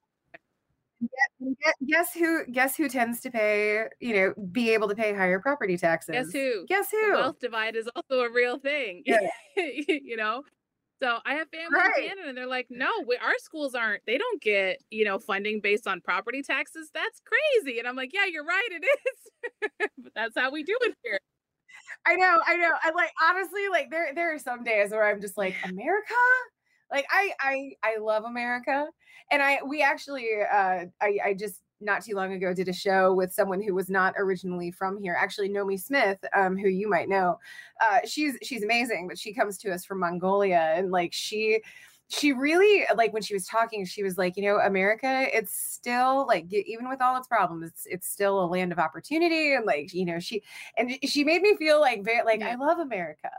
[1.87, 5.77] guess who guess who tends to pay you know be able to pay higher property
[5.77, 6.13] taxes?
[6.13, 6.67] guess who?
[6.67, 7.11] Guess who?
[7.13, 9.19] the wealth divide is also a real thing yeah.
[9.57, 10.43] you know?
[11.01, 11.93] So i have family right.
[11.99, 15.19] in canada and they're like no we, our schools aren't they don't get you know
[15.19, 19.89] funding based on property taxes that's crazy and i'm like yeah you're right it is.
[20.03, 21.21] But that's how we do it here
[22.07, 22.73] I know, I know.
[22.83, 26.15] I like honestly, like there there are some days where I'm just like, America?
[26.91, 28.87] Like I I I love America.
[29.31, 33.13] And I we actually uh I, I just not too long ago did a show
[33.13, 37.07] with someone who was not originally from here actually nomi smith um, who you might
[37.07, 37.39] know
[37.83, 41.61] uh, she's she's amazing but she comes to us from mongolia and like she
[42.09, 46.25] she really like when she was talking she was like you know america it's still
[46.27, 49.93] like even with all its problems it's it's still a land of opportunity and like
[49.93, 50.43] you know she
[50.77, 52.51] and she made me feel like very like yeah.
[52.51, 53.31] i love america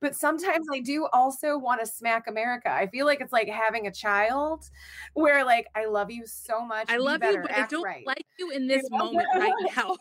[0.00, 3.88] but sometimes i do also want to smack america i feel like it's like having
[3.88, 4.70] a child
[5.12, 8.06] where like i love you so much i love better, you but i don't right.
[8.06, 9.96] like you in this moment right now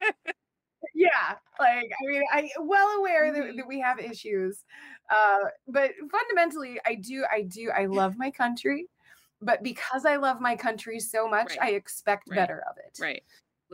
[0.94, 4.64] yeah like i mean i well aware that, that we have issues
[5.10, 8.86] uh but fundamentally i do i do i love my country
[9.42, 11.62] but because i love my country so much right.
[11.62, 12.36] i expect right.
[12.36, 13.22] better of it right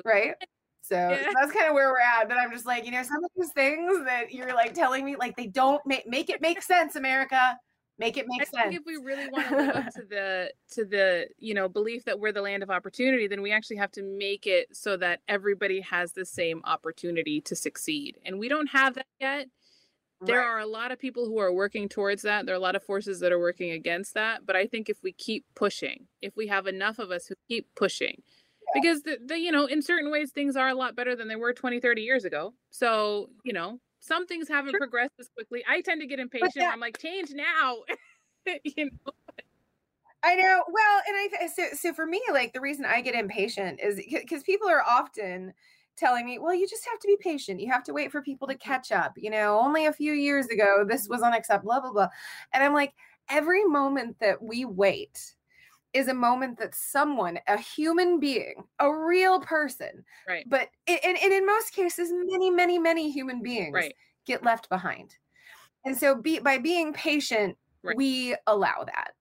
[0.05, 0.35] right
[0.81, 1.31] so yeah.
[1.35, 3.53] that's kind of where we're at but i'm just like you know some of these
[3.53, 7.59] things that you're like telling me like they don't make make it make sense america
[7.99, 8.77] make it make I sense.
[8.77, 12.19] if we really want to live up to the to the you know belief that
[12.19, 15.81] we're the land of opportunity, then we actually have to make it so that everybody
[15.83, 19.49] has the same opportunity to succeed, and we don't have that yet.
[20.21, 20.47] There Right.
[20.47, 22.47] are a lot of people who are working towards that.
[22.47, 24.47] There are a lot of forces that are working against that.
[24.47, 27.67] But I think if we keep pushing, if we have enough of us who keep
[27.77, 28.23] pushing,
[28.73, 31.37] because the, the you know in certain ways things are a lot better than they
[31.37, 34.81] were 20 30 years ago so you know some things haven't Sure.
[34.81, 37.79] progressed as quickly i tend to get impatient that- i'm like change now
[38.65, 39.13] you know
[40.25, 40.65] I know.
[40.69, 44.43] Well, and I so so for me, like the reason I get impatient is because
[44.43, 45.53] people are often
[45.97, 47.61] telling me, "Well, you just have to be patient.
[47.61, 48.67] You have to wait for people to mm-hmm.
[48.73, 51.73] catch up." You know, only a few years ago this was unacceptable.
[51.73, 52.09] Blah blah blah.
[52.55, 52.95] And I'm like,
[53.29, 55.35] every moment that we wait
[55.95, 61.19] is a moment that someone, a human being, a real person, right but and, and
[61.23, 63.95] and in most cases, many, many, many human beings right
[64.27, 65.15] get left behind.
[65.85, 67.97] And so be, by being patient, Right.
[67.97, 69.13] we allow that.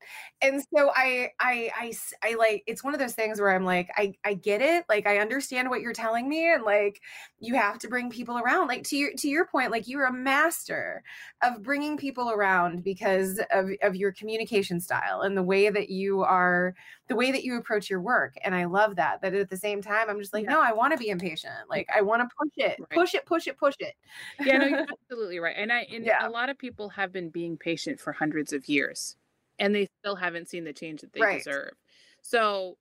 [0.41, 3.89] And so I, I i i like, it's one of those things where I'm like,
[3.97, 4.85] I, I get it.
[4.89, 6.51] Like, I understand what you're telling me.
[6.53, 7.01] And like,
[7.39, 8.67] you have to bring people around.
[8.67, 11.03] Like to your, to your point, like you're a master
[11.41, 16.21] of bringing people around because of, of your communication style and the way that you
[16.21, 16.75] are,
[17.13, 18.33] the way that you approach your work.
[18.43, 20.51] And I love that, that at the same time, I'm just like, Yeah.
[20.53, 21.69] no, I want to be impatient.
[21.69, 22.89] Like I want to push it, Right.
[22.93, 23.95] push it, push it, push it.
[24.43, 26.27] yeah no you're absolutely right and i and Yeah.
[26.27, 29.15] a lot of people have been being patient for hundreds of years
[29.59, 31.37] and they still haven't seen the change that they Right.
[31.37, 31.73] deserve
[32.21, 32.77] so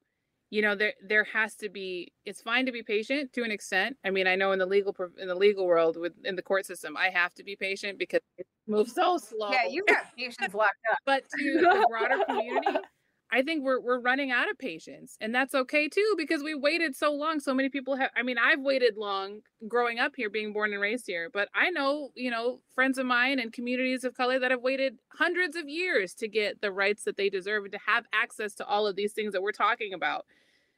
[0.51, 3.97] you know there there has to be it's fine to be patient to an extent
[4.05, 6.66] i mean i know in the legal in the legal world with in the court
[6.66, 10.55] system i have to be patient because it moves so slow Yeah, you've got patience
[10.55, 10.99] locked up.
[11.07, 12.79] but to the broader community
[13.33, 16.95] i think we're we're running out of patience and that's okay too because we waited
[16.97, 20.53] so long so many people have i mean i've waited long growing up here being
[20.53, 24.14] born and raised here but i know you know friends of mine and communities of
[24.14, 27.73] color that have waited hundreds of years to get the rights that they deserve and
[27.73, 30.27] to have access to all of these things that we're talking about.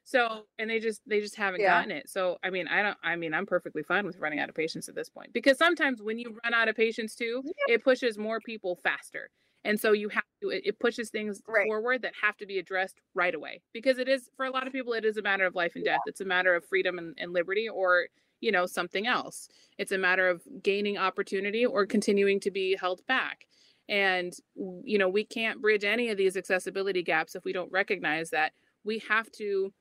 [0.04, 1.64] So and they just they just haven't Yeah.
[1.64, 2.08] gotten it.
[2.10, 4.88] So i mean i don't i mean i'm perfectly fine with running out of patience
[4.88, 8.40] at this point because sometimes when you run out of patience too it pushes more
[8.40, 9.30] people faster
[9.64, 11.66] and so you have to it, it pushes things Right.
[11.66, 14.72] forward that have to be addressed right away because it is for a lot of
[14.72, 16.00] people it is a matter of life and death.
[16.07, 18.07] It's a matter of freedom and, and liberty or
[18.40, 19.48] you know something else.
[19.79, 23.46] It's a matter of gaining opportunity or continuing to be held back.
[23.88, 28.31] And you know we can't bridge any of these accessibility gaps if we don't recognize
[28.31, 28.52] that
[28.85, 29.73] we have to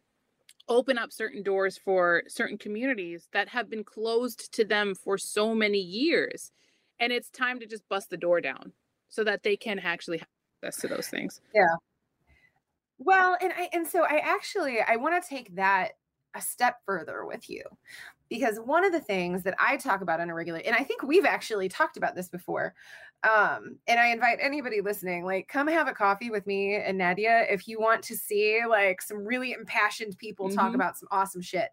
[0.70, 5.54] open up certain doors for certain communities that have been closed to them for so
[5.54, 6.52] many years.
[7.00, 8.72] And it's time to just bust the door down
[9.14, 10.28] so that they can actually have
[10.64, 11.76] access to those things Yeah.
[12.98, 15.94] Well, and I and so I actually I want to take that
[16.36, 17.64] a step further with you
[18.30, 21.04] because one of the things that I talk about on a regular, and I think
[21.04, 22.74] we've actually talked about this before.
[23.24, 27.46] Um, and I invite anybody listening, like, come have a coffee with me and Nadia
[27.50, 30.58] if you want to see like some really impassioned people mm-hmm.
[30.58, 31.70] talk about some awesome shit.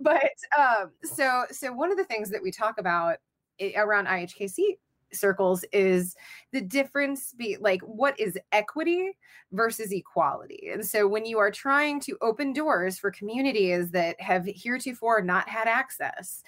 [0.00, 3.16] But um, so so one of the things that we talk about
[3.60, 4.76] eh, around IHKC
[5.12, 6.16] circles is
[6.52, 9.12] the difference be like what is equity
[9.52, 10.70] versus equality.
[10.72, 15.48] And so when you are trying to open doors for communities that have heretofore not
[15.48, 16.42] had access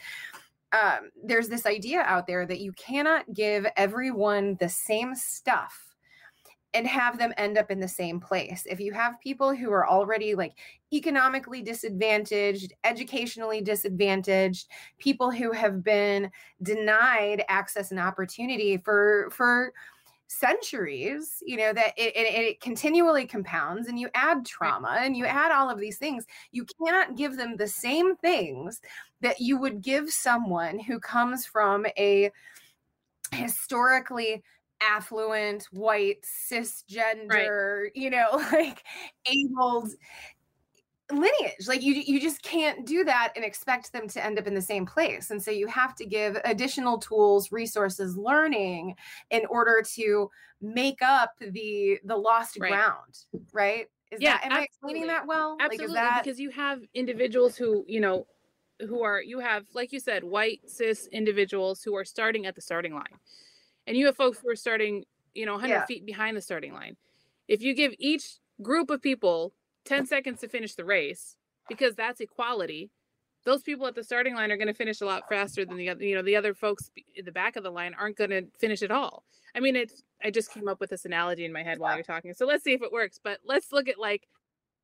[0.73, 5.86] um, there's this idea out there that you cannot give everyone the same stuff
[6.77, 8.67] and have them end up in the same place.
[8.69, 10.59] If you have people who are already like
[10.93, 14.69] economically disadvantaged, educationally disadvantaged,
[14.99, 16.31] people who have been
[16.63, 19.73] denied access and opportunity for for
[20.29, 25.25] centuries you know that it, it, it, continually compounds and you add trauma and you
[25.25, 28.81] add all of these things you cannot give them the same things
[29.21, 32.29] that you would give someone who comes from a
[33.31, 34.43] historically
[34.81, 37.93] affluent white cisgender right.
[37.95, 38.83] you know like
[39.27, 39.91] abled
[41.13, 44.55] lineage like you you just can't do that and expect them to end up in
[44.55, 48.95] the same place and so you have to give additional tools resources learning
[49.31, 50.29] in order to
[50.61, 52.73] make up the the lost right.
[52.73, 53.19] ground
[53.53, 54.59] right is yeah, that am absolutely.
[54.59, 56.25] i explaining that well absolutely like, that...
[56.25, 58.27] because you have individuals who you know
[58.81, 62.61] who are you have like you said white cis individuals who are starting at the
[62.61, 63.05] starting line
[63.87, 65.87] and you have folks who are starting you know 100 yeah.
[65.87, 66.97] feet behind the starting line.
[67.49, 69.53] If you give each group of people
[69.85, 71.37] 10 seconds to finish the race
[71.69, 72.91] because that's equality
[73.47, 75.89] those people at the starting line are going to finish a lot faster than the
[75.89, 78.45] other you know the other folks in the back of the line aren't going to
[78.59, 79.25] finish at all.
[79.55, 82.03] I mean it's i just came up with this analogy in my head while you're
[82.03, 84.27] talking so let's see if it works but let's look at like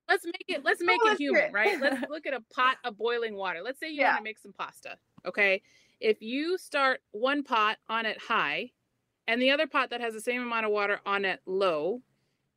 [0.08, 1.80] let's make it let's make it human right?
[1.80, 3.60] Let's look at a pot of boiling water.
[3.62, 4.12] Let's say you yeah.
[4.12, 4.96] want to make some pasta
[5.26, 5.60] okay?
[6.00, 8.70] If you start one pot on it high
[9.32, 12.02] and the other pot that has the same amount of water on at low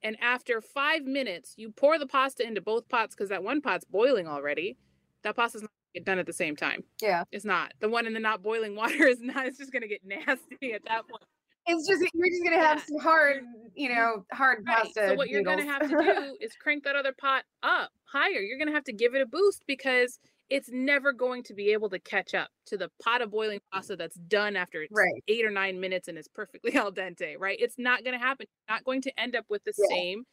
[0.05, 3.85] and after five minutes, you pour the pasta into both pots because that one pot's
[3.85, 4.77] boiling already.
[5.23, 6.83] That pasta's not get done at the same time.
[7.01, 7.23] Yeah.
[7.31, 7.73] It's not.
[7.79, 10.83] The one in the not boiling water is not, it's just gonna get nasty at
[10.85, 11.23] that point.
[11.65, 12.83] It's just you're just gonna have yeah.
[12.85, 14.77] some hard, you know, hard right.
[14.77, 15.07] pasta.
[15.07, 18.41] So what you're gonna have to do is crank that other pot up higher.
[18.41, 20.19] You're gonna have to give it a boost because
[20.49, 23.93] it's never going to be able to catch up to the pot of boiling pasta
[23.93, 23.97] mm.
[23.97, 25.23] that's done after right.
[25.27, 27.57] eight or nine minutes and is perfectly al dente, right?
[27.59, 28.47] It's not going to happen.
[28.49, 29.95] You're not going to end up with the yeah.
[29.95, 30.23] same.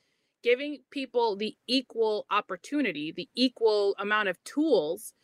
[0.42, 5.14] Giving people the equal opportunity, the equal amount of tools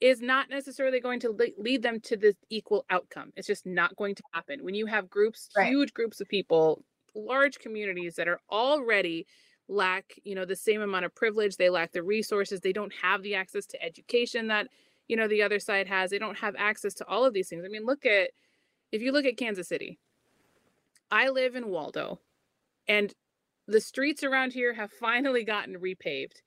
[0.00, 3.32] is not necessarily going to lead them to this equal outcome.
[3.36, 4.64] It's just not going to happen.
[4.64, 5.68] When you have groups, right.
[5.68, 6.82] huge groups of people,
[7.14, 9.26] large communities that are already
[9.68, 13.22] lack you know the same amount of privilege they lack the resources they don't have
[13.22, 14.68] the access to education that
[15.08, 17.64] you know the other side has they don't have access to all of these things.
[17.64, 18.30] I mean look at
[18.92, 19.98] if you look at kansas city
[21.10, 22.20] i live in waldo
[22.86, 23.12] and
[23.66, 26.42] the streets around here have finally gotten repaved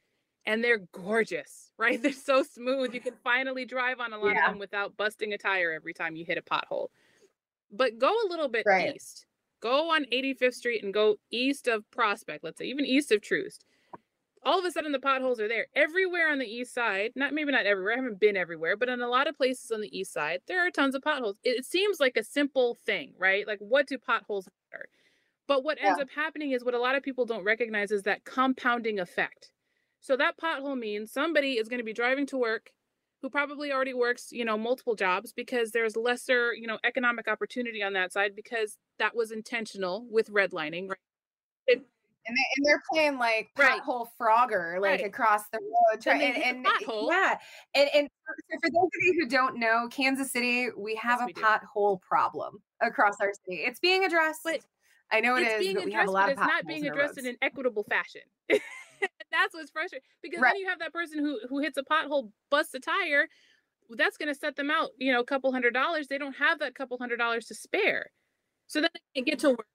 [0.45, 1.99] and they're gorgeous right?
[2.03, 2.93] They're so smooth.
[2.93, 4.45] You can finally drive on a lot yeah.
[4.45, 6.89] of them without busting a tire every time you hit a pothole.
[7.71, 8.93] But go a little bit right.
[8.93, 9.25] east
[9.61, 13.65] go on 85th Street and go east of Prospect, let's say, even east of Troost.
[14.43, 17.11] All of a sudden, the potholes are there everywhere on the east side.
[17.15, 17.93] Not maybe not everywhere.
[17.93, 20.65] I haven't been everywhere, but in a lot of places on the east side, there
[20.65, 21.37] are tons of potholes.
[21.43, 23.45] It, seems like a simple thing, right?
[23.45, 24.87] Like, what do potholes matter?
[25.45, 26.03] But what ends yeah.
[26.03, 29.51] up happening is what a lot of people don't recognize is that compounding effect.
[29.99, 32.71] So that pothole means somebody is going to be driving to work
[33.21, 37.83] who probably already works, you know, multiple jobs because there's lesser, you know, economic opportunity
[37.83, 40.97] on that side because that was intentional with redlining, right?
[41.67, 41.81] It,
[42.27, 44.49] and, they, are playing like pothole right.
[44.49, 45.05] Frogger like right.
[45.05, 46.05] across the road.
[46.05, 47.37] and, and, eh, and yeah,
[47.75, 51.21] and, and for, for, those of you who don't know, Kansas City, we have yes,
[51.21, 53.61] a we pothole problem across our city.
[53.63, 54.41] It's being addressed.
[54.43, 54.59] But
[55.11, 57.17] I know it is, being but we have a lot of it's not being addressed
[57.17, 58.21] in an equitable fashion.
[59.31, 60.53] that's what's frustrating because right.
[60.53, 63.27] then you have that person who who hits a pothole, busts a tire.
[63.91, 66.07] That's going to set them out, you know, a couple hundred dollars.
[66.07, 68.11] They don't have that couple hundred dollars to spare,
[68.67, 69.65] so then they get to work.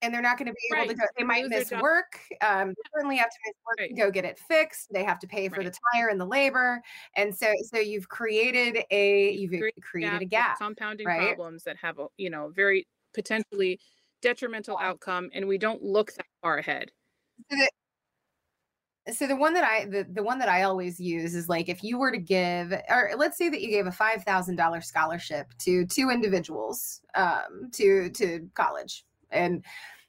[0.00, 0.90] And they're not going to be able right.
[0.90, 1.02] to go.
[1.18, 2.20] They might miss work.
[2.40, 3.88] Um, certainly have to miss work right.
[3.88, 4.86] to go get it fixed.
[4.92, 6.80] They have to pay for the tire and the labor,
[7.16, 11.98] and so so you've created a you've, you've created a gap, compounding problems that have
[11.98, 13.80] a you know very potentially
[14.22, 16.90] detrimental outcome, and we don't look that far ahead.
[17.50, 17.68] So the,
[19.12, 21.82] so the one that i the, the one that i always use is like if
[21.82, 26.10] you were to give or let's say that you gave a $5000 scholarship to two
[26.10, 29.64] individuals um, to to college and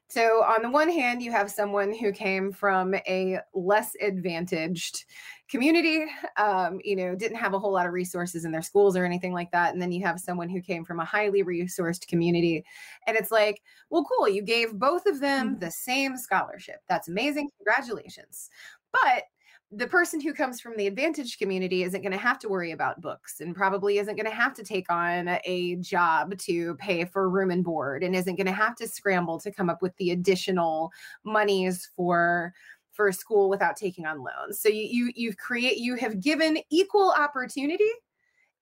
[0.09, 5.05] so on the one hand you have someone who came from a less advantaged
[5.49, 6.05] community,
[6.37, 9.33] um, you know, didn't have a whole lot of resources in their schools or anything
[9.33, 9.73] like that.
[9.73, 12.63] And then you have someone who came from a highly resourced community.
[13.07, 15.59] And it's like, well, cool, you gave both of them mm-hmm.
[15.59, 16.81] the same scholarship.
[16.87, 17.49] That's amazing.
[17.57, 18.49] Congratulations.
[18.91, 19.23] But
[19.71, 23.01] the person who comes from the advantaged community isn't going to have to worry about
[23.01, 27.29] books and probably isn't going to have to take on a job to pay for
[27.29, 30.11] room and board and isn't going to have to scramble to come up with the
[30.11, 30.91] additional
[31.23, 32.53] monies for
[32.93, 34.59] for school without taking on loans.
[34.59, 37.91] So you you you've create you have given equal opportunity,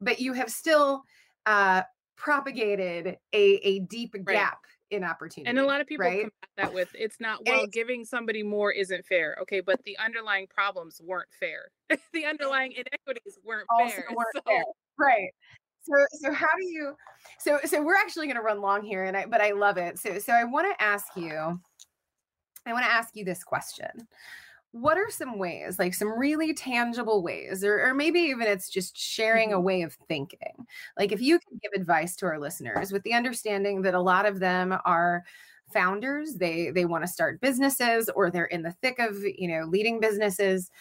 [0.01, 1.03] but you have still
[1.45, 1.83] uh
[2.17, 4.35] propagated a a deep right.
[4.35, 4.59] gap
[4.91, 5.49] in opportunity.
[5.49, 6.27] And a lot of people right?
[6.57, 9.37] that with it's not well it's, giving somebody more isn't fair.
[9.41, 11.71] Okay, but the underlying problems weren't fair.
[12.13, 14.05] the underlying inequities weren't fair.
[14.09, 14.41] Weren't so.
[14.45, 14.63] fair.
[14.99, 15.29] Right.
[15.81, 16.93] So so how do you
[17.39, 19.99] so so we're actually going to run long here and I but I love it.
[19.99, 21.59] So so I want to ask you
[22.65, 24.07] I want to ask you this question
[24.81, 28.97] what are some ways like some really tangible ways or, or maybe even it's just
[28.97, 29.65] sharing a mm-hmm.
[29.65, 30.65] way of thinking
[30.97, 34.25] like if you could give advice to our listeners with the understanding that a lot
[34.25, 35.23] of them are
[35.73, 39.65] founders they they want to start businesses or they're in the thick of you know
[39.65, 40.71] leading businesses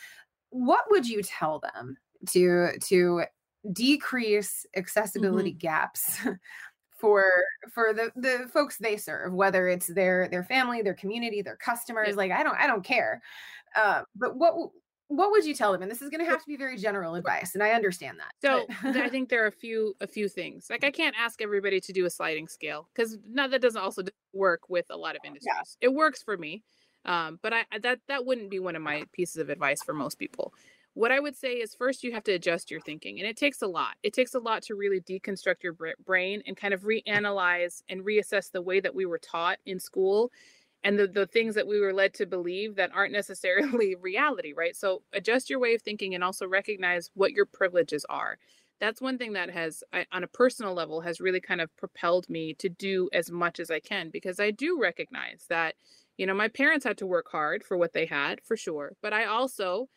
[0.50, 1.96] what would you tell them
[2.28, 3.24] to to
[3.72, 5.58] decrease accessibility mm-hmm.
[5.58, 6.18] gaps
[6.96, 7.24] for
[7.72, 12.16] for the the folks they serve whether it's their their family their community their customers
[12.16, 13.20] like i don't i don't care
[13.74, 14.70] uh, but what
[15.08, 15.82] what would you tell them?
[15.82, 18.32] And this is going to have to be very general advice and i understand that
[18.42, 18.66] so
[19.00, 20.68] i think there are a few a few things.
[20.68, 24.02] Like i can't ask everybody to do a sliding scale because now that doesn't also
[24.32, 25.78] work with a lot of industries.
[25.80, 25.88] Yeah.
[25.88, 26.62] it works for me
[27.06, 30.18] um, but i that that wouldn't be one of my pieces of advice for most
[30.18, 30.52] people.
[30.94, 33.62] What I would say is first you have to adjust your thinking, and it takes
[33.62, 33.96] a lot.
[34.02, 38.50] It takes a lot to really deconstruct your brain and kind of reanalyze and reassess
[38.50, 40.32] the way that we were taught in school
[40.84, 44.76] and the, the things that we were led to believe that aren't necessarily reality, right?
[44.76, 48.38] So adjust your way of thinking and also recognize what your privileges are.
[48.78, 52.54] That's one thing that has, on a personal level, has really kind of propelled me
[52.54, 55.74] to do as much as I can because I do recognize that,
[56.18, 58.92] you know, my parents had to work hard for what they had, for sure.
[59.02, 59.88] But I also,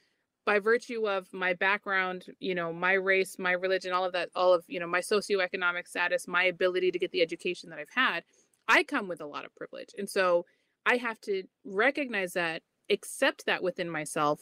[0.46, 4.54] by virtue of my background, you know, my race, my religion, all of that, all
[4.54, 8.24] of, you know, my socioeconomic status, my ability to get the education that I've had,
[8.70, 9.90] I come with a lot of privilege.
[9.98, 10.46] And so
[10.86, 14.42] I have to recognize that, accept that within myself,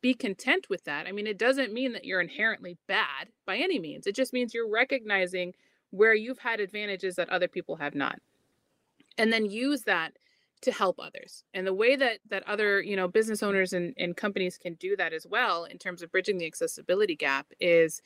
[0.00, 1.06] be content with that.
[1.06, 4.06] I mean, it doesn't mean that you're inherently bad by any means.
[4.06, 5.54] It just means you're recognizing
[5.90, 8.18] where you've had advantages that other people have not.
[9.18, 10.12] And then use that
[10.62, 14.16] to help others and the way that that other you know business owners and, and
[14.16, 18.02] companies can do that as well in terms of bridging the accessibility gap is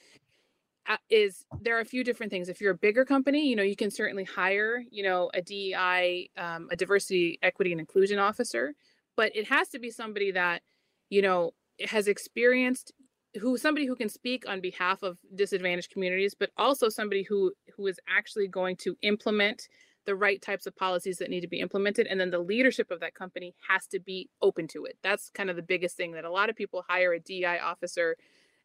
[1.09, 2.49] is there are a few different things.
[2.49, 6.31] If you're a bigger company you know you can certainly hire you know a dei
[6.37, 8.75] um, a diversity equity and inclusion officer
[9.17, 10.63] but it has to be somebody that
[11.11, 11.53] you know
[11.89, 12.93] has experienced
[13.41, 17.87] who somebody who can speak on behalf of disadvantaged communities but also somebody who who
[17.87, 19.69] is actually going to implement
[20.07, 23.01] the right types of policies that need to be implemented and then the leadership of
[23.01, 24.99] that company has to be open to it.
[25.03, 28.17] That's kind of the biggest thing that a lot of people hire a DEI officer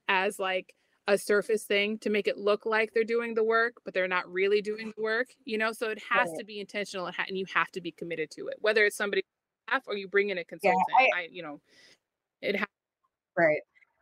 [0.08, 0.74] as like
[1.10, 4.32] a surface thing to make it look like they're doing the work but they're not
[4.32, 6.38] really doing the work you know so it has right.
[6.38, 9.24] to be intentional and you have to be committed to it whether it's somebody
[9.88, 11.60] or you bring in a consultant yeah, I, I, you know
[12.42, 12.68] it has
[13.36, 13.62] right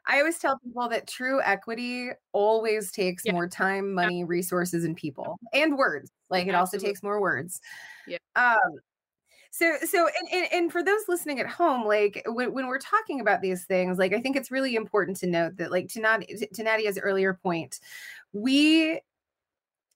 [0.09, 3.33] I always tell people that true equity always takes yeah.
[3.33, 6.09] more time, money, resources, and people and words.
[6.29, 7.59] Like it also takes more words.
[8.07, 8.17] Yeah.
[8.37, 8.79] Um,
[9.51, 13.19] so so and, and, and for those listening at home like when, when we're talking
[13.21, 16.23] about these things like i think it's really important to note that like to not
[16.53, 17.79] to nadia's earlier point
[18.33, 18.99] we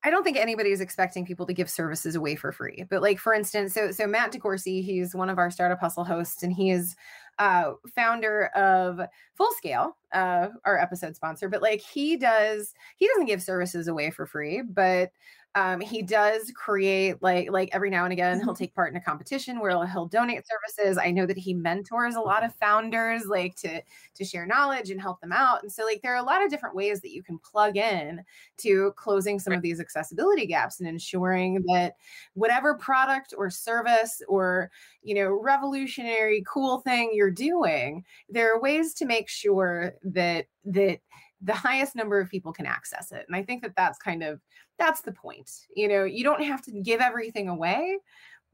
[0.03, 2.85] I don't think anybody is expecting people to give services away for free.
[2.89, 6.41] But like for instance, so so Matt DeCoursey, he's one of our Startup Hustle hosts,
[6.41, 6.95] and he is
[7.37, 8.99] uh, founder of
[9.35, 11.49] Full Scale, uh, our episode sponsor.
[11.49, 15.11] But like he does, he doesn't give services away for free, but
[15.55, 18.63] um, he does create like like every now and again he'll mm-hmm.
[18.63, 20.97] take part in a competition where he'll, he'll, donate services.
[20.97, 23.81] I know that he mentors a lot of founders like to
[24.15, 26.49] to share knowledge and help them out and so like there are a lot of
[26.49, 28.23] different ways that you can plug in
[28.57, 31.95] to closing some of these accessibility gaps and ensuring that
[32.33, 34.71] whatever product or service or
[35.03, 40.99] you know revolutionary cool thing you're doing there are ways to make sure that that
[41.41, 44.39] the highest number of people can access it and i think that that's kind of
[44.77, 47.97] that's the point you know you don't have to give everything away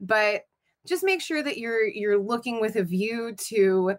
[0.00, 0.42] but
[0.86, 3.94] just make sure that you're you're looking with a view to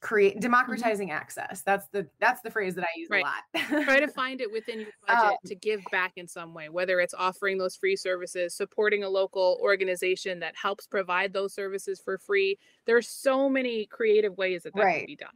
[0.00, 0.40] create mm-hmm.
[0.40, 1.16] democratizing mm-hmm.
[1.16, 3.24] access that's the that's the phrase that i use right.
[3.54, 6.54] a lot try to find it within your budget um, to give back in some
[6.54, 11.54] way whether it's offering those free services supporting a local organization that helps provide those
[11.54, 14.98] services for free there's so many creative ways that that right.
[14.98, 15.30] can be done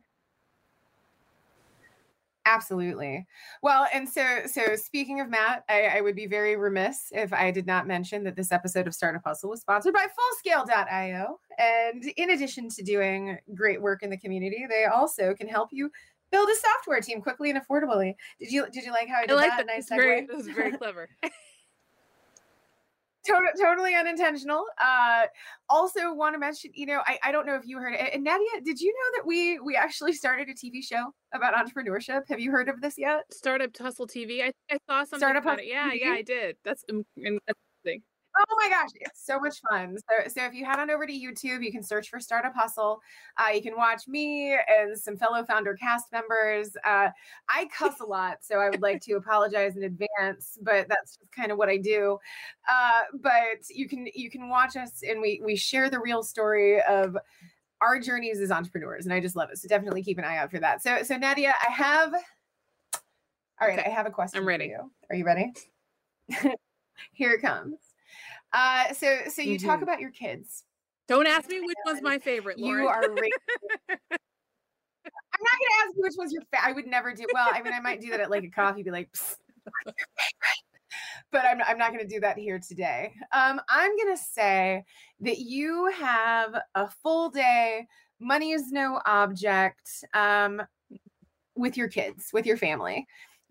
[2.46, 3.26] Absolutely.
[3.62, 7.50] Well, and so so speaking of Matt, I, I, would be very remiss if I
[7.50, 11.38] did not mention that this episode of Startup Hustle was sponsored by Fullscale.io.
[11.58, 15.90] And in addition to doing great work in the community, they also can help you
[16.32, 18.14] build a software team quickly and affordably.
[18.38, 19.66] Did you did you like how I did I like that?
[19.66, 19.66] that.
[19.66, 21.10] Nice very, that was very clever.
[23.26, 24.64] Totally, totally unintentional.
[24.82, 25.26] Uh,
[25.68, 28.14] also, want to mention, you know, I, I don't know if you heard it.
[28.14, 32.22] And Nadia, did you know that we we actually started a TV show about entrepreneurship?
[32.28, 33.22] Have you heard of this yet?
[33.30, 34.42] Startup Hustle TV.
[34.42, 35.70] I, I saw something Startup about Hustle it.
[35.70, 36.00] Yeah, TV?
[36.00, 36.56] yeah, I did.
[36.64, 38.02] That's amazing.
[38.36, 39.96] Oh my gosh, it's so much fun.
[39.98, 43.02] So, so if you head on over to YouTube, you can search for Startup Hustle.
[43.36, 46.76] Uh, you can watch me and some fellow founder cast members.
[46.84, 47.08] Uh,
[47.48, 51.32] I cuss a lot, so I would like to apologize in advance, but that's just
[51.32, 52.18] kind of what I do.
[52.70, 56.80] Uh, but you can you can watch us, and we we share the real story
[56.82, 57.16] of
[57.80, 59.58] our journeys as entrepreneurs, and I just love it.
[59.58, 60.82] So definitely keep an eye out for that.
[60.82, 62.14] So, so Nadia, I have.
[63.60, 63.90] All right, okay.
[63.90, 64.38] I have a question.
[64.38, 64.66] I'm ready.
[64.66, 64.90] you.
[65.10, 65.52] Are you ready?
[67.12, 67.89] Here it comes.
[68.52, 69.66] Uh, so so you mm-hmm.
[69.66, 70.64] talk about your kids.
[71.08, 72.58] Don't ask me which one's my favorite.
[72.58, 72.82] Lauren.
[72.82, 73.00] You are.
[73.00, 73.08] Ra-
[75.32, 76.68] I'm not gonna ask you which one's your favorite.
[76.68, 77.26] I would never do.
[77.32, 79.08] Well, I mean, I might do that at like a coffee, be like,
[81.32, 83.12] but I'm I'm not gonna do that here today.
[83.32, 84.84] Um, I'm gonna say
[85.20, 87.86] that you have a full day.
[88.20, 90.04] Money is no object.
[90.14, 90.62] Um,
[91.60, 93.06] with your kids, with your family.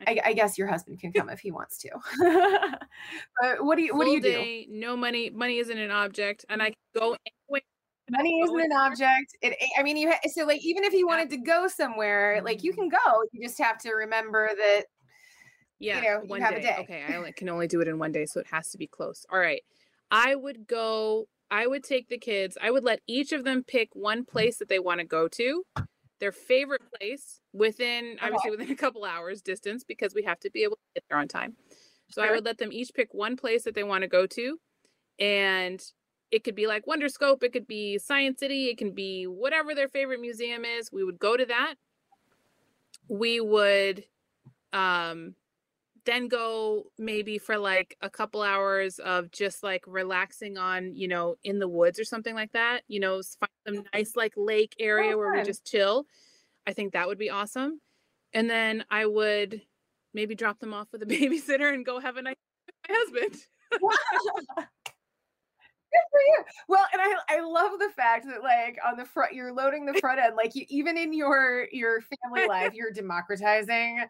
[0.07, 1.89] I, I, guess your husband can come if he wants to.
[3.41, 4.71] but what do you what Full do you day, do?
[4.71, 5.29] No money.
[5.29, 6.73] Money isn't an object, and I mm.
[6.73, 7.17] can go
[7.49, 7.61] anywhere.
[8.11, 9.37] Money isn't an object.
[9.41, 9.55] It.
[9.77, 12.71] I mean, you ha- so like even if you wanted to go somewhere, like you
[12.71, 12.81] mm-hmm.
[12.81, 13.23] can go.
[13.31, 14.83] You just have to remember that.
[15.81, 16.61] Yeah, you know, one you day.
[16.61, 16.75] day.
[16.79, 18.87] Okay, I only, can only do it in one day, so it has to be
[18.87, 19.25] close.
[19.31, 19.61] All right,
[20.11, 21.27] I would go.
[21.51, 22.57] I would take the kids.
[22.61, 24.27] I would let each of them pick one mm.
[24.27, 25.63] place that they want to go to
[26.19, 28.25] their favorite place within okay.
[28.25, 31.19] obviously within a couple hours distance because we have to be able to get there
[31.19, 31.55] on time.
[32.09, 32.29] So sure.
[32.29, 34.59] I would let them each pick one place that they want to go to
[35.19, 35.83] and
[36.31, 39.87] it could be like Wonderscope, it could be Science City, it can be whatever their
[39.87, 40.91] favorite museum is.
[40.91, 41.75] We would go to that.
[43.07, 44.05] We would
[44.71, 45.33] um
[46.09, 51.35] then go maybe for like a couple hours of just like relaxing on, you know,
[51.43, 52.81] in the woods or something like that.
[52.87, 56.05] You know, find some nice like lake area oh, where we just chill.
[56.65, 57.79] I think that would be awesome.
[58.33, 59.61] And then I would
[60.13, 63.41] maybe drop them off with a babysitter and go have a night with my husband.
[65.91, 66.43] Good for you.
[66.67, 69.99] Well, and I I love the fact that like on the front you're loading the
[69.99, 74.05] front end like you even in your your family life you're democratizing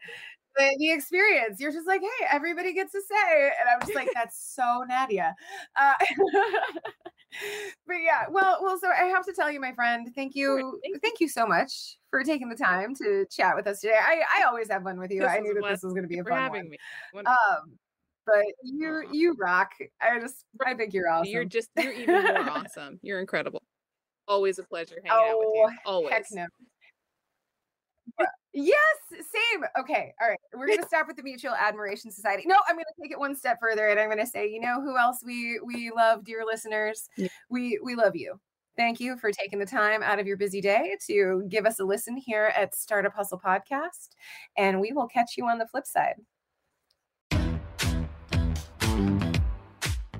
[0.55, 1.59] the, the experience.
[1.59, 3.43] You're just like, hey, everybody gets to say.
[3.43, 5.35] And I'm just like, that's so Nadia.
[5.75, 5.93] Uh,
[7.87, 11.19] but yeah, well, well, so I have to tell you, my friend, thank you, thank
[11.19, 13.97] you so much for taking the time to chat with us today.
[13.99, 15.21] I, I always have fun with you.
[15.21, 16.71] This I knew that this was going to be a fun having
[17.11, 17.23] one.
[17.23, 17.29] Me.
[17.29, 17.77] Um,
[18.25, 19.71] but you you rock.
[20.01, 21.31] I just I think you're awesome.
[21.31, 22.99] You're just you're even more awesome.
[23.01, 23.63] You're incredible.
[24.27, 25.69] Always a pleasure hanging oh, out with you.
[25.85, 26.13] Oh, Always.
[26.13, 26.45] Heck no.
[28.53, 28.75] Yes,
[29.11, 29.63] same.
[29.79, 30.39] Okay, all right.
[30.55, 32.43] We're gonna stop with the Mutual Admiration Society.
[32.47, 34.97] No, I'm gonna take it one step further, and I'm gonna say, you know, who
[34.97, 37.07] else we we love, dear listeners?
[37.15, 37.27] Yeah.
[37.49, 38.39] We we love you.
[38.75, 41.83] Thank you for taking the time out of your busy day to give us a
[41.83, 44.15] listen here at Startup Hustle Podcast,
[44.57, 46.15] and we will catch you on the flip side.